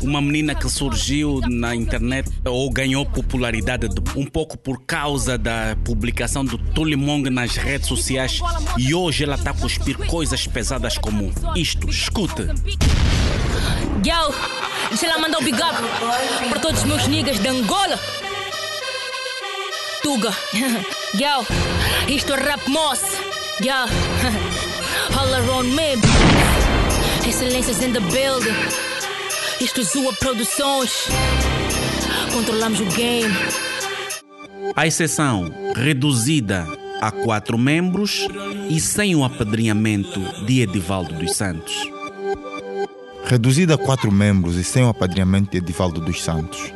[0.00, 5.76] uma menina que surgiu na internet ou ganhou popularidade de- um pouco por causa da
[5.84, 8.40] publicação do Tulimong nas redes sociais
[8.76, 11.88] e hoje ela está a cuspir coisas pesadas como isto.
[11.88, 12.42] Escute.
[14.04, 14.34] Yo,
[14.88, 17.98] deixa ela mandar um big up para todos os meus niggas de Angola.
[20.04, 20.30] Tuga,
[21.16, 21.46] yo,
[22.14, 23.00] isto é rap moss,
[23.58, 23.72] yo,
[25.18, 25.94] all around me.
[27.26, 28.54] Excelências in the building.
[29.62, 31.08] Isto é Zua Produções.
[32.34, 33.34] Controlamos o game.
[34.76, 36.66] A exceção reduzida
[37.00, 38.28] a quatro membros
[38.68, 41.74] e sem o apadrinhamento de Edivaldo dos Santos.
[43.24, 46.74] Reduzida a quatro membros e sem o apadrinhamento de Edivaldo dos Santos.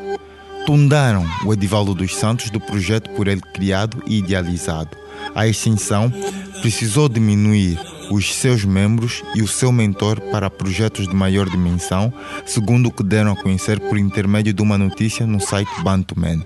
[0.68, 4.98] Tundaram o Edivaldo dos Santos do projeto por ele criado e idealizado.
[5.34, 6.12] A extinção
[6.60, 12.12] precisou diminuir os seus membros e o seu mentor para projetos de maior dimensão,
[12.44, 16.44] segundo o que deram a conhecer por intermédio de uma notícia no site Bantuman.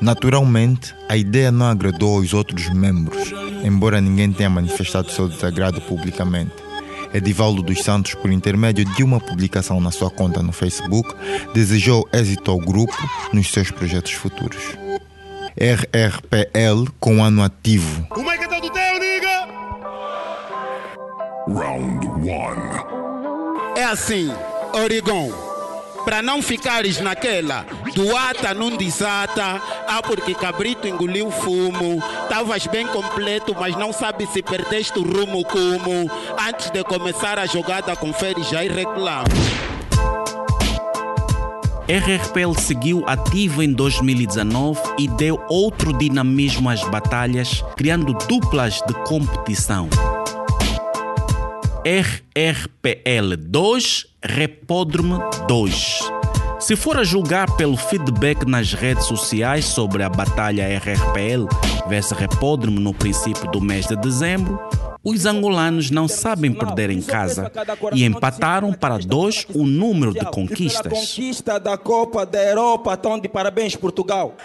[0.00, 6.67] Naturalmente, a ideia não agradou aos outros membros, embora ninguém tenha manifestado seu desagrado publicamente.
[7.12, 11.14] Edivaldo dos Santos, por intermédio de uma publicação na sua conta no Facebook,
[11.52, 12.96] desejou êxito ao grupo
[13.32, 14.62] nos seus projetos futuros.
[15.56, 18.06] RRPL com ano ativo.
[18.10, 19.48] Como é que tá do teu, nigga?
[21.48, 23.78] Round 1.
[23.78, 24.30] É assim,
[24.72, 25.57] Oregon.
[26.04, 32.86] Para não ficares naquela do ata não desata, ah porque cabrito engoliu fumo, estavas bem
[32.86, 36.10] completo, mas não sabe se perdeste o rumo como.
[36.48, 39.24] Antes de começar a jogada, confere já e reclama.
[41.88, 49.88] RRPL seguiu ativo em 2019 e deu outro dinamismo às batalhas, criando duplas de competição.
[51.88, 56.00] RRPL 2, Repódromo 2.
[56.60, 61.46] Se for a julgar pelo feedback nas redes sociais sobre a batalha RRPL
[61.88, 64.60] vs Repódromo no princípio do mês de dezembro,
[65.02, 67.50] os angolanos não sabem perder em casa
[67.92, 70.92] e empataram para dois o número de conquistas.
[70.92, 74.36] Conquista da Copa da Europa, estão de parabéns Portugal.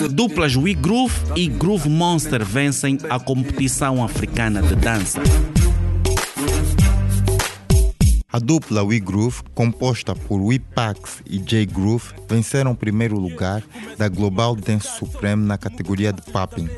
[0.00, 0.08] Assim.
[0.08, 5.20] Duplas We Groove e Groove Monster vencem a competição africana de dança.
[8.32, 13.60] A dupla We Groove, composta por We Pax e J Groove, venceram o primeiro lugar
[13.98, 16.68] da Global Dance Supreme na categoria de Popping,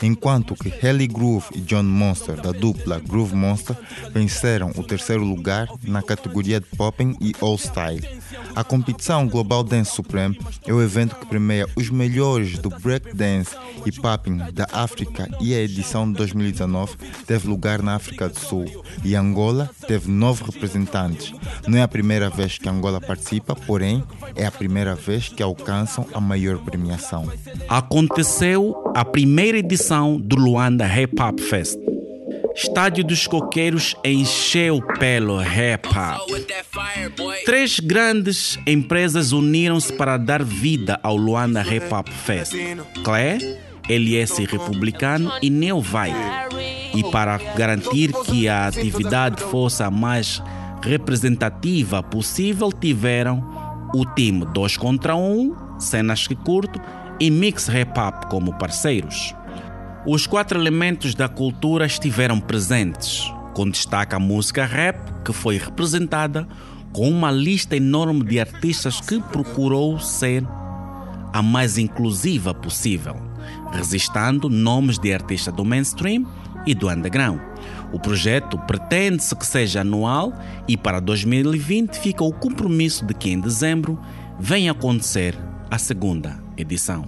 [0.00, 3.76] enquanto que Helly Groove e John Monster, da dupla Groove Monster,
[4.14, 8.06] venceram o terceiro lugar na categoria de Popping e All Style.
[8.54, 13.92] A competição Global Dance Supreme é o evento que premia os melhores do breakdance e
[13.92, 16.96] popping da África e a edição de 2019
[17.26, 20.99] teve lugar na África do Sul e Angola teve nove representantes.
[21.66, 24.02] Não é a primeira vez que Angola participa, porém
[24.34, 27.30] é a primeira vez que alcançam a maior premiação.
[27.68, 31.78] Aconteceu a primeira edição do Luanda Hip Hop Fest.
[32.54, 36.28] Estádio dos Coqueiros encheu pelo rap hop.
[37.44, 42.52] Três grandes empresas uniram-se para dar vida ao Luanda Hip Hop Fest.
[43.04, 43.38] Clé,
[43.88, 46.16] LS Republicano e Neo Vibe.
[46.94, 50.42] E para garantir que a atividade fosse a mais
[50.82, 53.42] representativa possível, tiveram
[53.94, 56.80] o time 2 contra 1, um, cenas que curto
[57.18, 59.34] e Mix Hip Hop como parceiros.
[60.06, 66.48] Os quatro elementos da cultura estiveram presentes, com destaque a música rap, que foi representada
[66.92, 70.44] com uma lista enorme de artistas que procurou ser
[71.32, 73.16] a mais inclusiva possível,
[73.72, 76.26] resistando nomes de artistas do mainstream
[76.66, 77.49] e do underground.
[77.92, 80.32] O projeto pretende-se que seja anual
[80.68, 83.98] e para 2020 fica o compromisso de que em dezembro
[84.38, 85.36] venha acontecer
[85.70, 87.04] a segunda edição.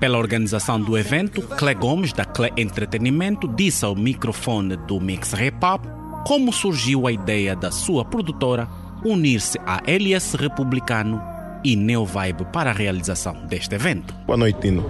[0.00, 5.84] Pela organização do evento, Clé Gomes, da Clé Entretenimento, disse ao microfone do Mix Hop
[6.26, 8.68] como surgiu a ideia da sua produtora
[9.04, 11.22] unir-se à LS Republicano
[11.64, 14.14] e Neo Vibe para a realização deste evento.
[14.26, 14.84] Boa noite, Tino.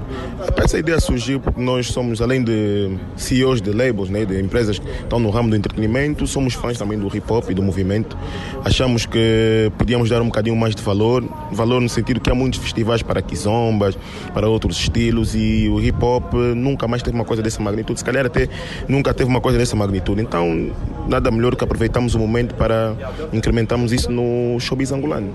[0.57, 4.89] Essa ideia surgiu porque nós somos, além de CEOs de labels, né, de empresas que
[4.89, 8.17] estão no ramo do entretenimento, somos fãs também do hip hop e do movimento.
[8.65, 12.61] Achamos que podíamos dar um bocadinho mais de valor, valor no sentido que há muitos
[12.61, 13.99] festivais para quizombas,
[14.33, 18.05] para outros estilos e o hip hop nunca mais teve uma coisa dessa magnitude, se
[18.05, 18.49] calhar até
[18.89, 20.21] nunca teve uma coisa dessa magnitude.
[20.21, 20.71] Então,
[21.09, 22.95] nada melhor que aproveitarmos o momento para
[23.33, 25.33] incrementarmos isso no showbiz angolano.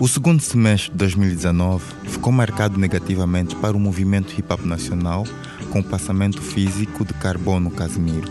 [0.00, 5.26] O segundo semestre de 2019 ficou marcado negativamente para o movimento hip hop nacional
[5.70, 8.26] com o passamento físico de Carbono Casimiro.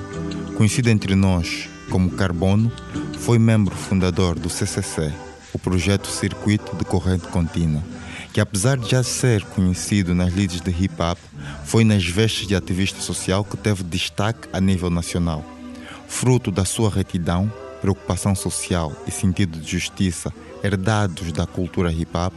[0.58, 2.72] Conhecido entre nós como Carbono,
[3.20, 5.14] foi membro fundador do CCC,
[5.54, 7.84] o projeto Circuito de Corrente Contínua,
[8.34, 11.20] que apesar de já ser conhecido nas lides de hip hop,
[11.66, 15.46] foi nas vestes de ativista social que teve destaque a nível nacional.
[16.08, 17.52] Fruto da sua retidão,
[17.82, 22.34] preocupação social e sentido de justiça herdados da cultura hip hop,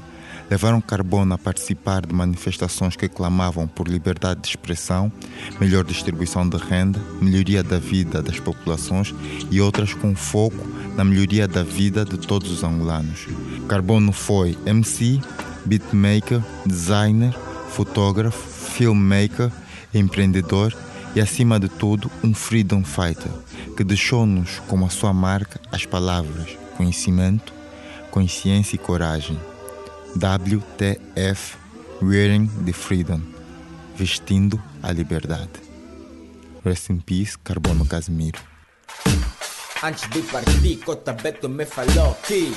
[0.50, 5.10] levaram Carbono a participar de manifestações que clamavam por liberdade de expressão,
[5.58, 9.14] melhor distribuição de renda, melhoria da vida das populações
[9.50, 13.26] e outras com foco na melhoria da vida de todos os angolanos.
[13.66, 15.20] Carbono foi MC,
[15.64, 17.32] beatmaker, designer,
[17.70, 19.50] fotógrafo, filmmaker,
[19.94, 20.74] empreendedor
[21.14, 23.30] e, acima de tudo, um freedom fighter
[23.76, 27.52] que deixou-nos como a sua marca as palavras conhecimento,
[28.10, 29.38] consciência e coragem.
[30.16, 31.56] WTF
[32.02, 33.20] Wearing the Freedom
[33.96, 35.50] Vestindo a Liberdade.
[36.64, 38.38] Rest in Peace, Carbono Casimiro.
[39.82, 42.52] Antes de partir, Cota Beto me falou que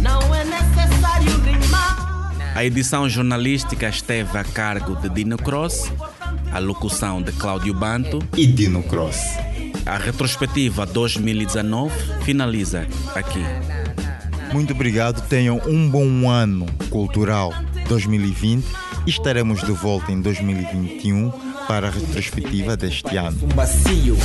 [0.00, 0.68] Now when I
[2.54, 5.92] A edição jornalística esteve a cargo de Dino Cross,
[6.52, 9.18] a locução de Cláudio Banto e Dino Cross.
[9.86, 11.94] A retrospectiva 2019
[12.24, 13.42] finaliza aqui.
[14.52, 17.52] Muito obrigado, tenham um bom ano cultural
[17.88, 18.64] 2020
[19.06, 21.30] e estaremos de volta em 2021
[21.66, 23.38] para a retrospectiva deste ano.
[23.54, 24.16] Macio,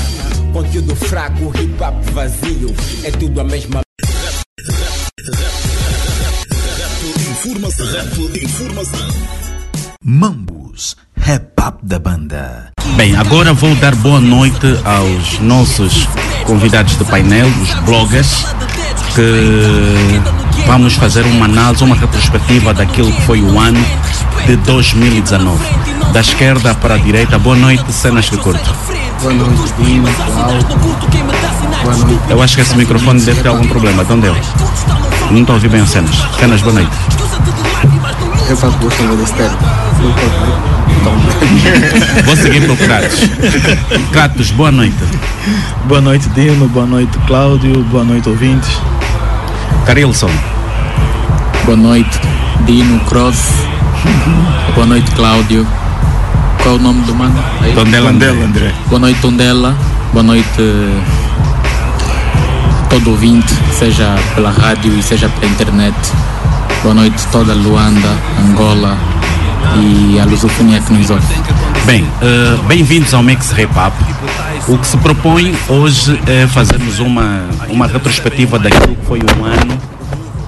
[0.54, 3.82] conteúdo fraco, hip hop vazio, é tudo a mesma.
[7.46, 9.43] Informação, rap, informação.
[10.06, 12.72] Mambus, rap up da banda.
[12.98, 16.10] Bem, agora vou dar boa noite aos nossos
[16.46, 18.46] convidados do painel, os bloggers,
[19.16, 20.22] que
[20.68, 23.80] vamos fazer uma análise, uma retrospectiva daquilo que foi o ano
[24.46, 25.58] de 2019.
[26.12, 28.76] Da esquerda para a direita, boa noite, cenas que curto.
[29.22, 30.10] Boa noite, Dino.
[31.82, 32.20] Boa noite.
[32.30, 34.34] Eu acho que esse microfone deve ter algum problema, de onde é?
[35.32, 36.16] Não estou a ouvir bem as cenas.
[36.38, 36.92] Cenas, boa noite.
[38.50, 39.58] Eu faço gosto de estéreo.
[42.26, 43.20] Vou seguir pelo Kratos.
[44.12, 44.98] Kratos, boa noite.
[45.86, 46.68] Boa noite, Dino.
[46.68, 47.84] Boa noite, Cláudio.
[47.86, 48.70] Boa noite, ouvintes.
[49.86, 50.30] Carilson.
[51.66, 52.20] Boa noite,
[52.66, 53.54] Dino, Cross.
[54.76, 55.66] Boa noite, Cláudio.
[56.62, 57.44] Qual é o nome do mano?
[57.62, 57.74] Aí?
[57.74, 58.30] Tondela André.
[58.30, 58.74] André.
[58.88, 59.76] Boa noite, Tondela.
[60.14, 60.48] Boa noite,
[62.90, 65.96] todo ouvinte, seja pela rádio e seja pela internet.
[66.84, 68.10] Boa noite, toda Luanda,
[68.46, 68.98] Angola
[69.80, 71.24] e a lusofonia que nos ouve.
[71.86, 73.96] Bem, uh, bem-vindos ao Mix Rap Up.
[74.68, 79.78] O que se propõe hoje é fazermos uma, uma retrospectiva daquilo que foi o ano,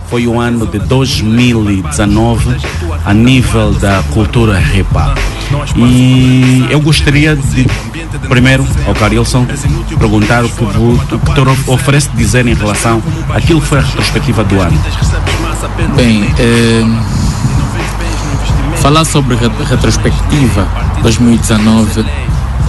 [0.09, 2.57] foi o ano de 2019
[3.05, 5.34] a nível da cultura hip.
[5.75, 7.65] E eu gostaria de,
[8.27, 9.45] primeiro, ao Carilson,
[9.97, 13.01] perguntar o que, o que te oferece dizer em relação
[13.33, 14.79] àquilo que foi a retrospectiva do ano.
[15.95, 16.83] Bem, eh,
[18.77, 20.67] falar sobre a retrospectiva
[21.01, 22.05] 2019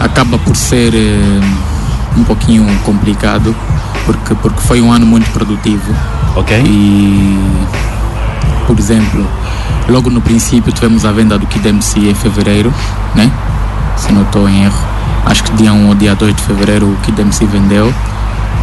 [0.01, 1.41] acaba por ser eh,
[2.17, 3.55] um pouquinho complicado
[4.07, 5.95] porque, porque foi um ano muito produtivo.
[6.37, 6.57] Ok.
[6.65, 7.39] E,
[8.67, 9.27] por exemplo,
[9.89, 12.73] logo no princípio tivemos a venda do Kid MC em fevereiro,
[13.15, 13.31] né?
[13.97, 14.79] Se não estou em erro.
[15.25, 17.93] Acho que dia 1 ou dia 2 de fevereiro o Kid MC vendeu.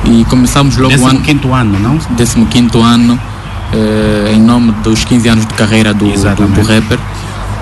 [0.05, 1.21] E começamos logo Décimo o ano.
[1.21, 1.97] quinto ano, não?
[1.97, 3.19] 15 ano,
[3.71, 6.99] eh, em nome dos 15 anos de carreira do, do, do rapper.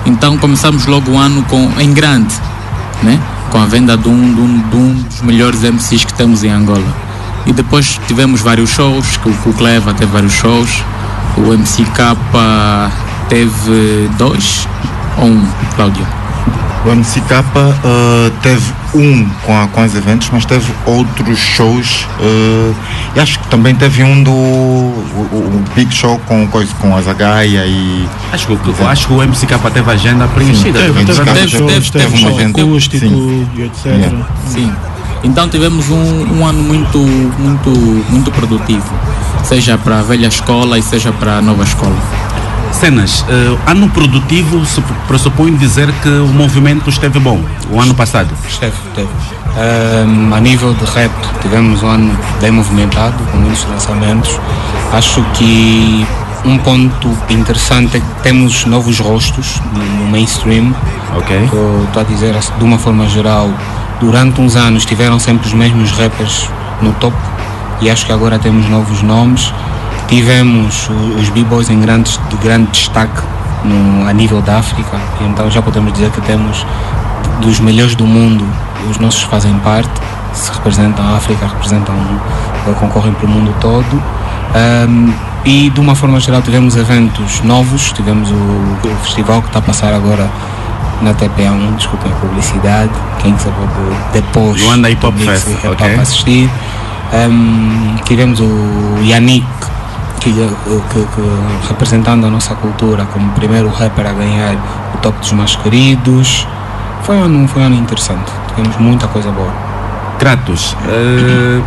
[0.04, 2.34] Então começamos logo o ano com, em grande,
[3.02, 3.20] né?
[3.52, 6.50] com a venda de um, de, um, de um dos melhores MCs que temos em
[6.50, 6.82] Angola.
[7.44, 10.82] E depois tivemos vários shows, que o, o Cleva teve vários shows,
[11.36, 12.16] o MC K
[13.28, 14.68] teve dois
[15.18, 16.06] ou um, Cláudio?
[16.84, 22.08] O MCK uh, teve um com, a, com os eventos, mas teve outros shows.
[22.18, 22.74] Uh,
[23.14, 27.64] e acho que também teve um do o, o Big Show com, com a Zagaia
[27.66, 28.08] e.
[28.32, 30.80] Acho que, eu acho que o MCK teve a agenda preenchida.
[30.80, 33.48] Sim, teve, teve, teve, teve, teve, teve uma agenda acústico sim.
[33.56, 33.86] e etc.
[33.86, 34.26] Yeah.
[34.48, 34.72] Sim.
[35.24, 37.70] Então tivemos um, um ano muito, muito,
[38.10, 38.92] muito produtivo,
[39.42, 41.96] seja para a velha escola e seja para a nova escola.
[42.72, 47.40] Cenas, uh, ano produtivo se pressupõe dizer que o movimento esteve bom,
[47.70, 48.30] o ano passado.
[48.48, 49.08] Esteve, esteve.
[49.54, 51.12] Um, a nível de rap,
[51.42, 54.40] tivemos um ano bem movimentado, com muitos lançamentos.
[54.92, 56.06] Acho que
[56.44, 60.74] um ponto interessante é que temos novos rostos no, no mainstream.
[61.16, 61.36] Ok.
[61.44, 63.50] Estou a dizer, de uma forma geral,
[64.00, 66.48] durante uns anos tiveram sempre os mesmos rappers
[66.80, 67.16] no topo
[67.82, 69.52] e acho que agora temos novos nomes.
[70.08, 73.20] Tivemos os B-Boys em grandes, de grande destaque
[73.64, 76.64] no, a nível da África, então já podemos dizer que temos
[77.40, 78.46] dos melhores do mundo,
[78.90, 79.90] os nossos fazem parte,
[80.32, 81.94] se representam a África, representam,
[82.78, 84.02] concorrem para o mundo todo.
[84.54, 85.12] Ahm,
[85.44, 89.62] e de uma forma geral tivemos eventos novos, tivemos o, o festival que está a
[89.62, 90.30] passar agora
[91.00, 95.72] na TPA1, desculpem a publicidade, quem quiser pode depois Luanda Hip Hop Fest, Hip Hop
[95.72, 95.94] ok.
[95.98, 96.50] assistir.
[97.12, 99.46] Ahm, tivemos o Yannick,
[100.20, 104.54] que, que- que representando a nossa cultura como primeiro rapper a ganhar
[104.94, 106.46] o top dos mais queridos.
[107.02, 109.52] Foi um ano, foi um ano interessante, tivemos muita coisa boa.
[110.18, 111.60] Kratos, eh,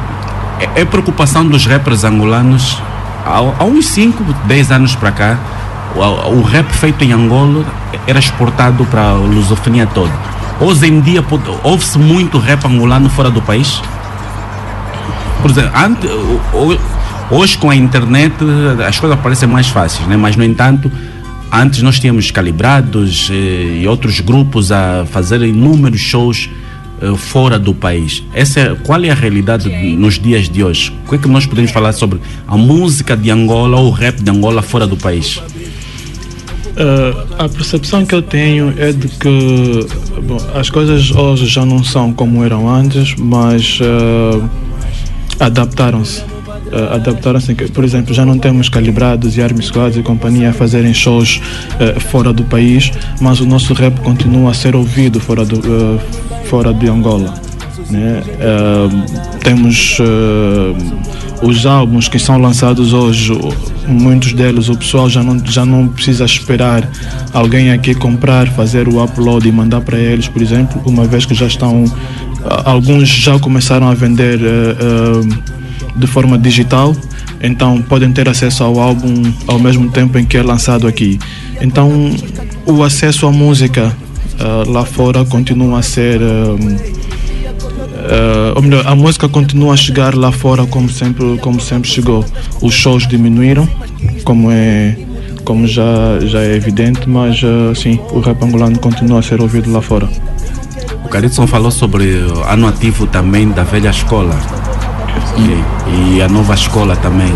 [0.75, 2.81] é, é preocupação dos rappers angolanos
[3.25, 5.37] há, uns 5, 10 anos para cá.
[5.95, 7.63] O, rap feito em Angola
[8.05, 10.11] era exportado para a lusofonia toda.
[10.59, 11.23] Hoje em dia
[11.63, 13.81] ouve-se muito rap angolano fora do país.
[15.41, 16.39] Por exemplo, ante- o-
[17.31, 18.33] o- hoje com a internet
[18.87, 20.17] as coisas parecem mais fáceis, né?
[20.17, 20.91] mas no entanto,
[21.51, 26.49] antes nós tínhamos calibrados eh, e outros grupos a fazer inúmeros shows
[27.01, 28.23] eh, fora do país.
[28.33, 30.91] Essa é, qual é a realidade nos dias de hoje?
[31.05, 34.21] O que é que nós podemos falar sobre a música de Angola ou o rap
[34.21, 35.37] de Angola fora do país?
[36.77, 39.87] Uh, a percepção que eu tenho é de que
[40.23, 44.43] bom, as coisas hoje já não são como eram antes, mas uh,
[45.39, 46.21] adaptaram-se.
[46.21, 51.41] Uh, adaptaram-se, por exemplo, já não temos calibrados e squads e companhia a fazerem shows
[52.09, 55.99] fora do país, mas o nosso rap continua a ser ouvido fora, do,
[56.45, 57.33] fora de Angola.
[57.89, 58.23] Né?
[59.43, 59.99] temos
[61.41, 63.31] os álbuns que são lançados hoje,
[63.87, 66.89] muitos deles o pessoal já não, já não precisa esperar
[67.33, 71.33] alguém aqui comprar, fazer o upload e mandar para eles, por exemplo, uma vez que
[71.33, 71.85] já estão,
[72.65, 76.95] alguns já começaram a vender uh, uh, de forma digital,
[77.41, 81.19] então podem ter acesso ao álbum ao mesmo tempo em que é lançado aqui.
[81.61, 82.11] Então
[82.65, 83.95] o acesso à música
[84.39, 86.19] uh, lá fora continua a ser
[88.05, 92.23] Uh, ou melhor, a música continua a chegar lá fora como sempre, como sempre chegou.
[92.61, 93.67] Os shows diminuíram,
[94.23, 94.95] como é
[95.43, 99.71] como já, já é evidente, mas uh, sim, o rap angolano continua a ser ouvido
[99.71, 100.09] lá fora.
[101.05, 104.35] O Caritson falou sobre o ano ativo também da velha escola
[105.37, 107.31] e, e, a nova escola também,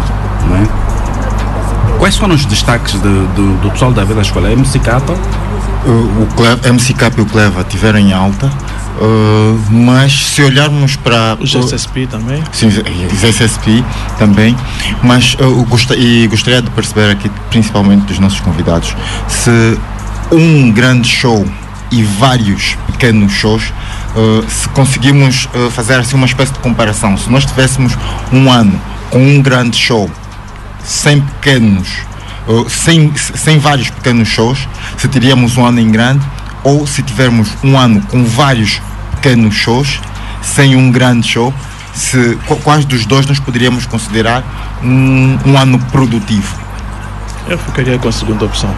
[0.48, 2.00] não é?
[2.00, 4.52] Quais foram os destaques de, de, do pessoal da velha escola?
[4.52, 5.14] MC Capa?
[5.86, 8.48] O, o Cleva, MC Capa e o Cleva tiveram em alta.
[8.48, 11.38] Uh, mas se olharmos para.
[11.40, 12.44] Os SSP também?
[12.52, 13.86] Sim, os SSP
[14.18, 14.58] também.
[15.04, 18.96] Mas uh, gost, e gostaria de perceber aqui, principalmente dos nossos convidados,
[19.28, 19.78] se
[20.32, 21.46] um grande show
[21.92, 23.74] e vários pequenos shows,
[24.16, 27.18] uh, se conseguimos uh, fazer assim uma espécie de comparação.
[27.18, 27.98] Se nós tivéssemos
[28.32, 28.80] um ano
[29.10, 30.10] com um grande show,
[30.84, 31.88] sem pequenos,
[32.48, 34.68] uh, sem, sem vários pequenos shows,
[34.98, 36.26] se teríamos um ano em grande,
[36.64, 38.82] ou se tivermos um ano com vários
[39.16, 40.00] pequenos shows,
[40.42, 41.54] sem um grande show,
[41.94, 44.44] se, quais dos dois nós poderíamos considerar
[44.84, 46.56] um, um ano produtivo?
[47.48, 48.74] Eu ficaria com a segunda opção.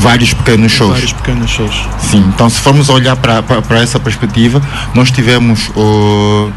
[0.00, 0.92] Vários pequenos shows.
[0.92, 1.88] Vários pequenos shows.
[1.98, 4.60] Sim, então se formos olhar para essa perspectiva,
[4.94, 6.50] nós tivemos uh,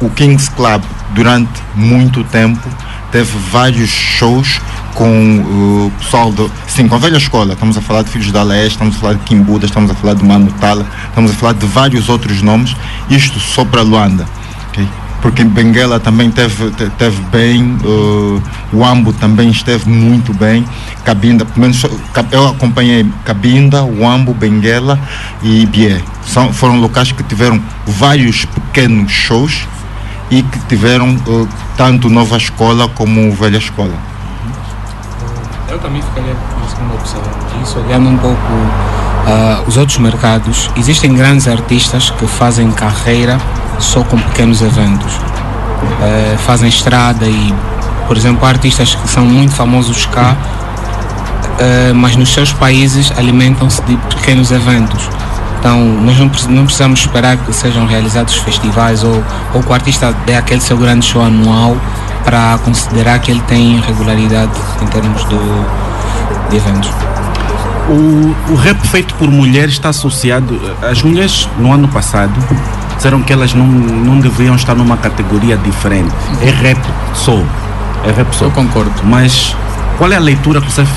[0.00, 0.82] o Kings Club
[1.14, 2.68] durante muito tempo,
[3.10, 4.60] teve vários shows
[4.94, 6.50] com o pessoal do.
[6.66, 7.54] Sim, com a velha escola.
[7.54, 10.14] Estamos a falar de Filhos da Leste, estamos a falar de Kimbuda, estamos a falar
[10.14, 12.76] de Mano Tala, estamos a falar de vários outros nomes.
[13.08, 14.26] Isto só para Luanda.
[15.22, 18.42] Porque Benguela também teve, teve bem, uh,
[18.72, 20.64] o Ambo também esteve muito bem,
[21.04, 21.82] Cabinda, pelo menos
[22.30, 24.98] eu acompanhei Cabinda, Ambo, Benguela
[25.42, 26.00] e Bié.
[26.26, 29.66] São, foram locais que tiveram vários pequenos shows
[30.30, 33.94] e que tiveram uh, tanto nova escola como velha escola.
[35.68, 37.20] Eu também ficaria com a segunda opção
[37.58, 38.36] disso, olhando um pouco
[39.26, 40.70] uh, os outros mercados.
[40.76, 43.38] Existem grandes artistas que fazem carreira
[43.78, 45.12] só com pequenos eventos.
[45.14, 47.54] Uh, fazem estrada e,
[48.06, 53.96] por exemplo, artistas que são muito famosos cá, uh, mas nos seus países alimentam-se de
[53.96, 55.08] pequenos eventos.
[55.58, 56.16] Então, nós
[56.48, 59.22] não, precisamos esperar que sejam realizados festivais ou,
[59.52, 61.76] ou que o artista dê aquele seu grande show anual
[62.24, 66.90] para considerar que ele tem regularidade em termos de eventos.
[67.88, 70.60] O, o rap feito por mulheres está associado.
[70.82, 72.32] As mulheres, no ano passado,
[72.96, 76.12] disseram que elas não, não deveriam estar numa categoria diferente.
[76.42, 76.80] É rap
[77.14, 77.44] soul.
[78.04, 78.50] É rap soul.
[78.50, 78.92] Eu concordo.
[79.04, 79.54] Mas
[79.98, 80.88] qual é a leitura que vocês,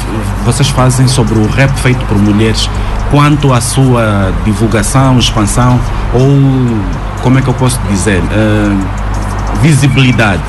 [0.43, 2.69] vocês fazem sobre o rap feito por mulheres
[3.11, 5.79] quanto à sua divulgação, expansão
[6.13, 6.81] ou,
[7.21, 10.41] como é que eu posso dizer, uh, visibilidade?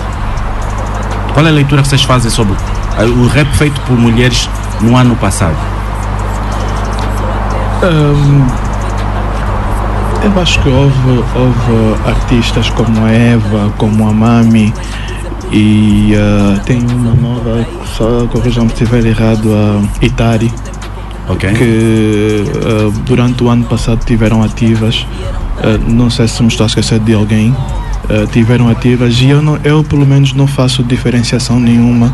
[1.33, 2.57] Qual é a leitura que vocês fazem sobre
[2.99, 4.49] o rap feito por mulheres
[4.81, 5.57] no ano passado?
[10.23, 14.73] Eu acho que houve, houve artistas como a Eva, como a Mami
[15.51, 17.67] e uh, tem uma nova,
[17.97, 20.53] só corrijam se estiver errado, a Itari,
[21.29, 21.53] okay.
[21.55, 25.07] que uh, durante o ano passado tiveram ativas.
[25.59, 29.43] Uh, não sei se me estou a esquecer de alguém, uh, tiveram ativas e eu,
[29.43, 32.13] não, eu pelo menos não faço diferenciação nenhuma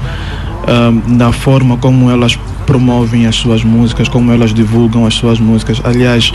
[1.07, 2.37] na forma como elas
[2.67, 5.81] promovem as suas músicas, como elas divulgam as suas músicas.
[5.85, 6.33] Aliás,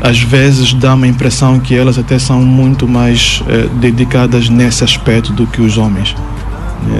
[0.00, 5.32] às vezes dá-me a impressão que elas até são muito mais uh, dedicadas nesse aspecto
[5.32, 6.14] do que os homens.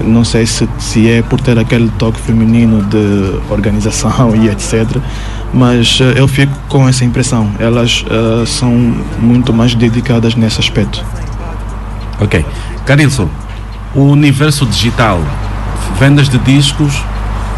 [0.04, 4.98] Não sei se, se é por ter aquele toque feminino de organização e etc.
[5.52, 7.50] Mas uh, eu fico com essa impressão.
[7.58, 8.72] Elas uh, são
[9.20, 11.04] muito mais dedicadas nesse aspecto.
[12.20, 12.44] Ok.
[12.86, 13.28] Carilson,
[13.94, 15.20] o universo digital,
[15.98, 17.02] vendas de discos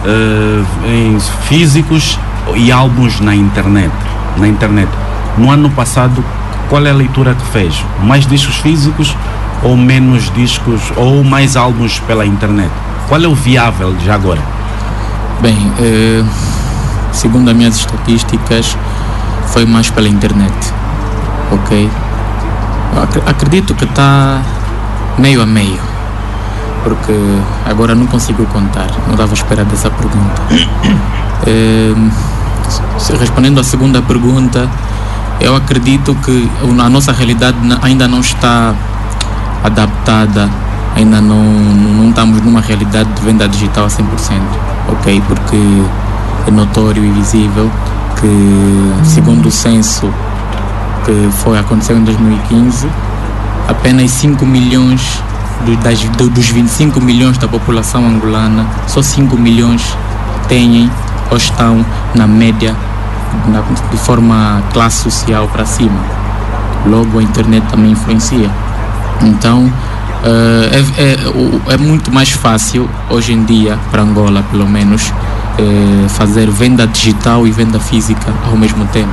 [0.06, 2.18] uh, em físicos
[2.54, 3.92] e álbuns na internet.
[4.36, 4.88] Na internet.
[5.36, 6.24] No ano passado,
[6.68, 7.84] qual é a leitura que fez?
[8.02, 9.14] Mais discos físicos
[9.62, 12.70] ou menos discos ou mais álbuns pela internet?
[13.08, 14.40] Qual é o viável já agora?
[15.40, 16.26] Bem, uh,
[17.12, 18.76] segundo as minhas estatísticas,
[19.48, 20.72] foi mais pela internet.
[21.52, 21.90] Ok?
[23.26, 24.40] Acredito que está
[25.18, 25.95] meio a meio.
[26.86, 27.12] Porque
[27.68, 28.86] agora não consigo contar.
[29.06, 30.40] Não estava à espera dessa pergunta.
[32.98, 34.68] Se- respondendo à segunda pergunta,
[35.40, 38.72] eu acredito que a nossa realidade ainda não está
[39.64, 40.48] adaptada,
[40.94, 44.04] ainda não, não estamos numa realidade de venda digital a 100%,
[44.92, 45.20] ok?
[45.26, 45.82] Porque
[46.46, 47.68] é notório e visível
[48.20, 50.08] que, segundo o censo
[51.04, 52.88] que foi, aconteceu em 2015,
[53.68, 55.20] apenas 5 milhões
[55.82, 59.82] das, do- dos 25 milhões da população angolana, só 5 milhões
[60.48, 60.90] têm
[61.30, 61.84] ou estão
[62.14, 62.74] na média
[63.48, 65.98] na- de forma classe social para cima.
[66.86, 68.48] Logo, a internet também influencia.
[69.22, 69.70] Então,
[70.24, 75.12] eh, é, é- é muito mais fácil hoje em dia, para Angola pelo menos,
[75.58, 79.12] eh, fazer venda digital e venda física ao mesmo tempo.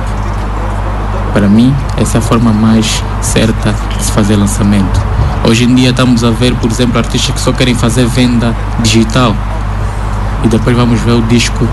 [1.32, 5.00] Para mim, essa é a forma mais certa de se fazer lançamento.
[5.46, 9.34] Hoje em dia estamos a ver, por exemplo, artistas que só querem fazer venda digital
[10.42, 11.68] e depois vamos ver o disco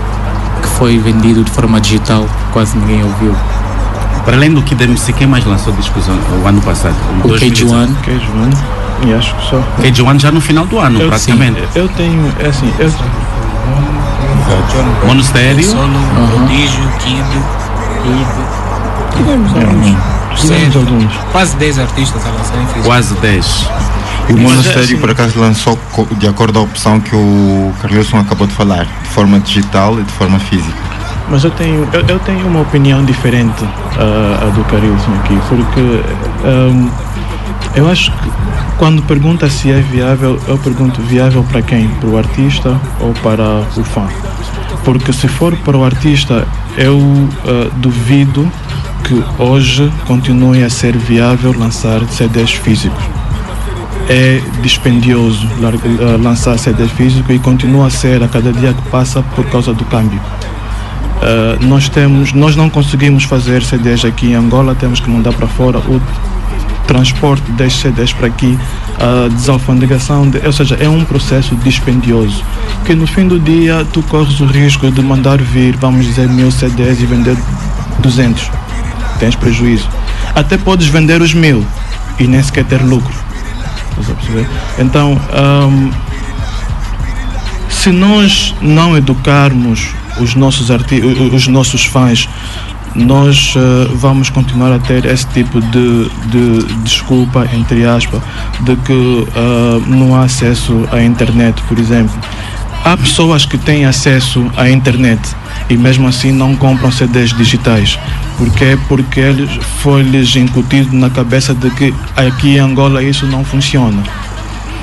[0.60, 3.34] que foi vendido de forma digital, quase ninguém ouviu.
[4.24, 6.94] Para além do Kid MC, quem mais lançou discos o ano passado?
[7.24, 7.92] O 2018?
[7.92, 8.04] KG1.
[8.04, 8.58] KG1,
[9.08, 9.60] e acho que só.
[9.82, 11.60] KG1 já no final do ano, Eu- praticamente.
[11.60, 12.92] sim, eu tenho, é assim, eu.
[15.06, 15.64] Monastério.
[15.64, 15.98] Solo,
[16.36, 17.24] Prodígio, Kid,
[19.16, 20.21] Tivemos alguns.
[20.40, 21.12] Tivemos alguns.
[21.30, 22.84] Quase 10 artistas a lançarem físico.
[22.84, 23.68] Quase 10.
[24.28, 25.78] E o Monastério, assim- por acaso, lançou
[26.18, 30.12] de acordo à opção que o Carlson acabou de falar, de forma digital e de
[30.12, 30.76] forma física.
[31.28, 33.64] Mas eu tenho, eu, eu tenho uma opinião diferente
[33.98, 36.02] ah, a do Carilson aqui, porque
[36.44, 36.88] ahm,
[37.74, 38.30] eu acho que
[38.78, 41.88] quando pergunta se é viável, eu pergunto viável para quem?
[41.88, 43.42] Para o artista ou para
[43.76, 44.06] o fã?
[44.84, 47.00] Porque se for para o artista, eu
[47.46, 48.50] ah, duvido
[49.02, 53.02] que hoje continue a ser viável lançar CDs físicos.
[54.08, 59.22] É dispendioso ah, lançar CDs físicos e continua a ser a cada dia que passa
[59.34, 60.20] por causa do câmbio.
[61.22, 65.46] Uh, nós temos, nós não conseguimos fazer CDs aqui em Angola, temos que mandar para
[65.46, 66.02] fora o
[66.86, 68.58] transporte destes CDs para aqui,
[68.98, 72.42] a desalfandegação, de, ou seja, é um processo dispendioso,
[72.84, 76.50] que no fim do dia tu corres o risco de mandar vir, vamos dizer, mil
[76.50, 77.36] CDs e vender
[78.00, 78.50] 200,
[79.22, 79.88] tens prejuízo.
[80.34, 81.64] Até podes vender os mil
[82.18, 83.14] e nem sequer ter lucro.
[84.80, 85.90] Então, um,
[87.68, 90.68] se nós não educarmos os nossos,
[91.32, 92.28] os nossos fãs,
[92.96, 98.20] nós eh, vamos continuar a ter esse tipo de, de desculpa, entre aspas,
[98.60, 102.14] de que eh, não há acesso à internet, por exemplo.
[102.84, 105.20] Há pessoas que têm acesso à internet
[105.70, 107.98] e mesmo assim não compram CDs digitais.
[108.42, 108.76] Porquê?
[108.88, 109.20] Porque
[109.78, 114.02] foi-lhes incutido na cabeça de que aqui em Angola isso não funciona.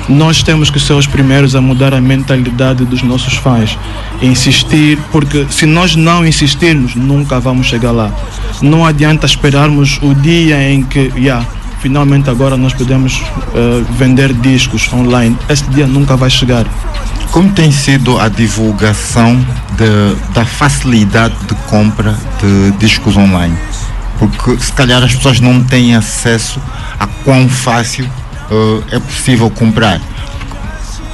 [0.08, 3.78] Nós temos que ser os primeiros a mudar a mentalidade dos nossos fãs.
[4.22, 8.10] Insistir, porque se nós não insistirmos, nunca vamos chegar lá.
[8.62, 11.46] Não adianta esperarmos o dia em que, yeah,
[11.80, 13.22] finalmente agora nós podemos
[13.54, 15.36] eh, vender discos online.
[15.50, 16.64] Esse dia nunca vai chegar.
[17.30, 19.36] Como tem sido a divulgação
[19.76, 23.56] de- da facilidade de compra de discos online?
[24.18, 26.60] Porque se calhar as pessoas não têm acesso
[26.98, 28.06] a quão fácil
[28.50, 30.00] eh, é possível comprar.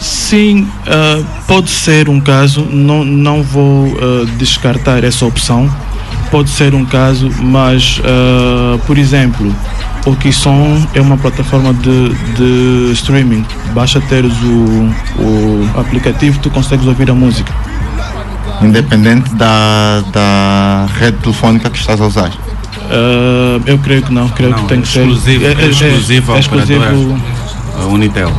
[0.00, 5.70] Sim, ah, pode ser um caso, não, não vou ah, descartar essa opção.
[6.30, 8.00] Pode ser um caso, mas,
[8.84, 9.54] por exemplo,
[10.06, 13.44] o Kisson é uma plataforma de, de streaming.
[13.74, 14.90] Basta teres o,
[15.20, 17.52] o aplicativo, tu consegues ouvir a música.
[18.62, 22.30] Independente da, da rede telefónica que estás a usar.
[22.88, 25.58] Ah, eu creio que não, creio Não, que tem que exclusivo, ser.
[25.60, 27.16] é exclusivo ao é exclusivo operador,
[27.82, 28.32] a Unitel.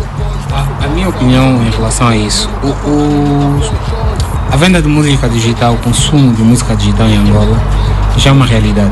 [0.51, 3.61] A, a minha opinião em relação a isso, o, o-
[4.51, 7.61] a venda de música digital, o consumo de música digital em Angola
[8.17, 8.91] já é uma realidade.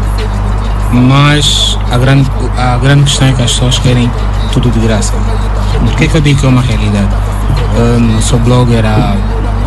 [0.96, 4.10] Mas a grande, a grande questão é que as pessoas querem
[4.54, 5.14] tudo de graça.
[5.84, 7.10] Por que, que eu digo que é uma realidade?
[7.78, 9.16] Eu sou blogger há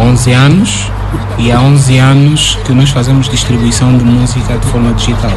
[0.01, 0.91] 11 anos
[1.37, 5.31] e há 11 anos que nós fazemos distribuição de música de forma digital.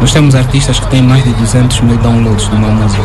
[0.00, 3.02] Nós temos artistas que têm mais de 200 mil downloads numa música.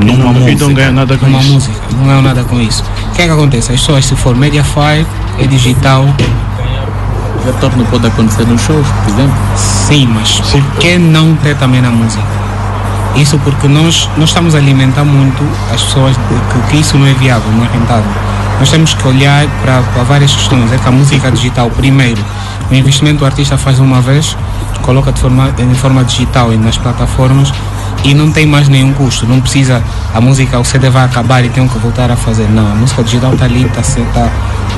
[0.00, 0.72] Numa E não música.
[0.74, 1.52] ganham nada com numa isso.
[1.52, 2.84] música, não ganham nada com isso.
[3.10, 3.72] O que é que acontece?
[3.72, 5.04] As pessoas, se for Mediafire,
[5.40, 6.04] é digital.
[7.40, 9.36] O retorno pode acontecer nos shows, por exemplo.
[9.56, 12.24] Sim, mas por que não ter também na música?
[13.16, 17.06] Isso porque nós, nós estamos a alimentar muito as pessoas de que, que isso não
[17.06, 18.10] é viável, não é rentável.
[18.58, 20.72] Nós temos que olhar para, para várias questões.
[20.72, 22.22] É que a música digital, primeiro,
[22.70, 24.36] O investimento o artista faz uma vez,
[24.82, 27.50] coloca de forma, em forma digital e nas plataformas
[28.04, 29.26] e não tem mais nenhum custo.
[29.26, 29.82] Não precisa,
[30.14, 32.48] a música, o CD vai acabar e tem que voltar a fazer.
[32.48, 33.82] Não, a música digital está ali, tá,
[34.12, 34.30] tá,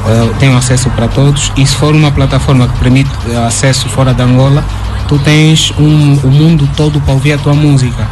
[0.06, 1.52] uh, tem acesso para todos.
[1.56, 4.64] E se for uma plataforma que permite uh, acesso fora da Angola,
[5.08, 8.06] tu tens um, o mundo todo para ouvir a tua música.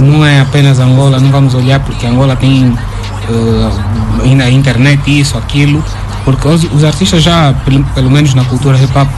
[0.00, 2.66] Não é apenas Angola, não vamos olhar porque Angola tem
[3.28, 5.82] uh, na internet isso, aquilo,
[6.24, 9.08] porque os, os artistas já, pelo, pelo, menos na cultura hip hop,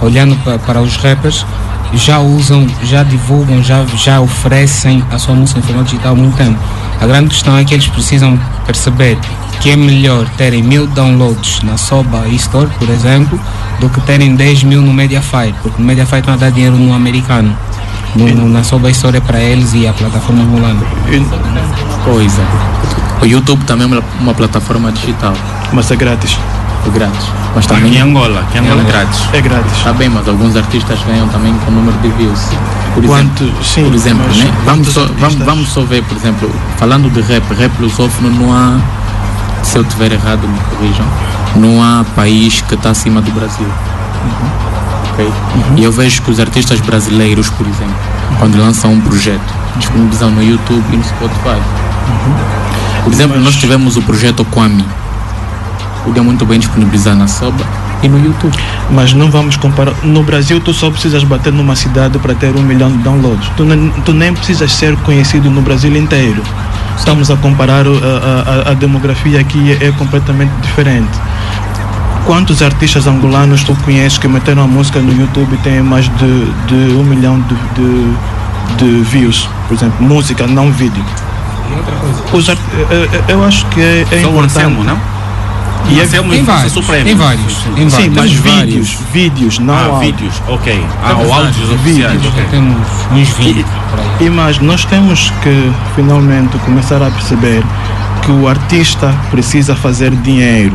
[0.00, 1.44] olhando para, para os rappers,
[1.94, 6.36] já usam, já divulgam, já, já oferecem a sua música em forma digital há muito
[6.36, 6.58] tempo.
[7.00, 9.18] A grande questão é que eles precisam perceber
[9.60, 13.40] que é melhor terem mil downloads na Soba Store, por exemplo,
[13.80, 17.56] do que terem 10 mil no Mediafire, porque o Mediafire não dá dinheiro no americano.
[18.14, 20.80] No, no, na Soba Store é para eles e a plataforma angolana.
[22.04, 22.42] Coisa.
[23.20, 25.34] O YouTube também é uma, uma plataforma digital.
[25.72, 26.38] Mas é grátis.
[26.90, 27.26] Grátis.
[27.54, 29.20] Mas também em Angola, que em Angola é, é grátis.
[29.32, 29.76] É grátis.
[29.76, 32.40] Está bem, mas alguns artistas ganham também com o número de views.
[32.94, 34.52] Por Quanto, exemplo, sim, por exemplo né?
[34.64, 38.78] vamos, só, vamos, vamos só ver, por exemplo, falando de rap, rap lusófono não há,
[39.62, 41.06] se eu estiver errado me corrijam,
[41.56, 43.66] não há país que está acima do Brasil.
[43.66, 45.12] Uhum.
[45.12, 45.26] Okay?
[45.26, 45.76] Uhum.
[45.76, 47.96] E eu vejo que os artistas brasileiros, por exemplo,
[48.38, 51.60] quando lançam um projeto, disponibilizam no YouTube e no Spotify.
[53.04, 54.84] Por exemplo, nós tivemos o projeto Kwame.
[56.04, 57.64] Podia muito bem disponibilizar na Soba
[58.02, 58.56] e no YouTube.
[58.90, 59.94] Mas não vamos comparar.
[60.02, 63.50] No Brasil, tu só precisas bater numa cidade para ter um milhão de downloads.
[63.56, 66.42] Tu, nem, tu nem precisas ser conhecido no Brasil inteiro.
[66.96, 71.10] Estamos a comparar a, a, a demografia aqui é, é completamente diferente.
[72.26, 76.44] Quantos artistas angolanos tu conheces que meteram a música no YouTube e têm mais de,
[76.66, 78.14] de um milhão de, de,
[78.76, 79.48] de views?
[79.66, 81.02] Por exemplo, música, não vídeo.
[81.70, 82.22] E outra coisa.
[82.32, 82.58] Os art...
[83.28, 84.36] Eu acho que é, é Só importante.
[84.36, 85.17] o Anselmo, não?
[85.90, 87.04] E é, Anselmo tem vários, Supremo.
[87.04, 88.14] tem vários, tem Sim, vários.
[88.16, 88.66] mas Vários.
[88.66, 90.84] vídeos, vídeos, não Ah, vídeos, ok.
[91.02, 92.32] Ah, Temos áudios oficiais, vídeos.
[92.34, 92.44] ok.
[92.50, 92.76] Temos
[93.12, 94.26] uns 20 por aí.
[94.26, 97.62] E nós temos que finalmente começar a perceber
[98.22, 100.74] que o artista precisa fazer dinheiro.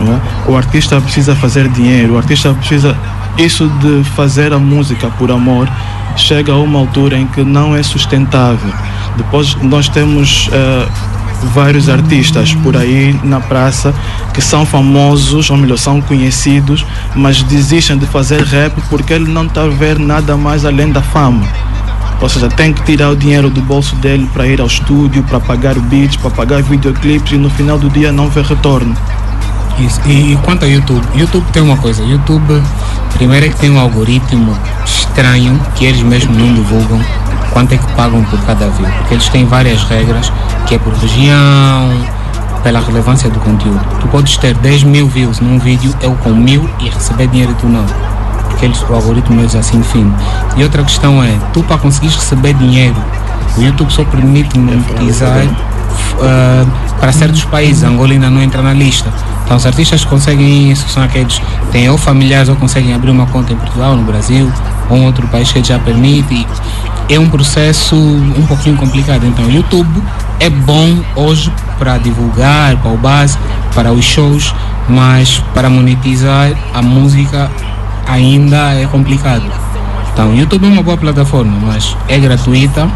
[0.00, 0.50] é?
[0.50, 2.96] O artista precisa fazer dinheiro, o artista precisa.
[3.38, 5.68] Isso de fazer a música por amor
[6.16, 8.72] chega a uma altura em que não é sustentável.
[9.16, 10.88] Depois nós temos eh,
[11.54, 13.94] vários artistas por aí na praça
[14.32, 16.84] que são famosos, ou melhor, são conhecidos,
[17.14, 21.02] mas desistem de fazer rap porque ele não está a ver nada mais além da
[21.02, 21.46] fama.
[22.20, 25.38] Ou seja, tem que tirar o dinheiro do bolso dele para ir ao estúdio, para
[25.38, 28.96] pagar beats, para pagar videoclipes e no final do dia não vê retorno.
[29.78, 30.00] Isso.
[30.06, 32.62] E quanto ao YouTube, YouTube tem uma coisa, YouTube
[33.16, 37.00] primeiro é que tem um algoritmo estranho que eles mesmos não divulgam
[37.56, 40.30] quanto é que pagam por cada view, porque eles têm várias regras,
[40.66, 41.90] que é por região,
[42.62, 43.80] pela relevância do conteúdo.
[43.98, 47.54] Tu podes ter 10 mil views num vídeo, eu com mil e receber dinheiro e
[47.54, 47.86] tu não.
[48.50, 50.12] Porque eles, o algoritmo eles assim define.
[50.54, 52.96] E outra questão é, tu para conseguir receber dinheiro,
[53.56, 59.10] o YouTube só permite monetizar uh, para certos países, Angola ainda não entra na lista.
[59.46, 63.24] Então os artistas conseguem isso, são aqueles que têm ou familiares ou conseguem abrir uma
[63.24, 64.52] conta em Portugal, no Brasil,
[64.88, 66.46] ou em outro país que já permite.
[67.08, 69.24] E é um processo um pouquinho complicado.
[69.24, 70.02] Então o YouTube
[70.40, 73.38] é bom hoje para divulgar, para o base,
[73.74, 74.54] para os shows,
[74.88, 77.50] mas para monetizar a música
[78.06, 79.44] ainda é complicado.
[80.12, 82.88] Então, o YouTube é uma boa plataforma, mas é gratuita,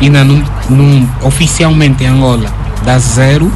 [0.00, 2.48] não, não oficialmente em Angola
[2.84, 3.50] dá zero,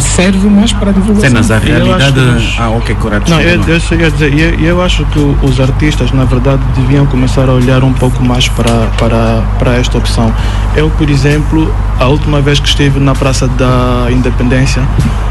[0.00, 1.28] serve mais para divulgação.
[1.30, 2.12] Cenas, a realidade.
[2.14, 3.30] que- Ah, ok, correto.
[3.30, 7.06] Não, eu, eu cheguei a dizer, eu, eu acho que os artistas, na verdade, deviam
[7.06, 10.32] começar a olhar um pouco mais para, para, para esta opção.
[10.74, 14.82] Eu, por exemplo, a última vez que estive na Praça da Independência,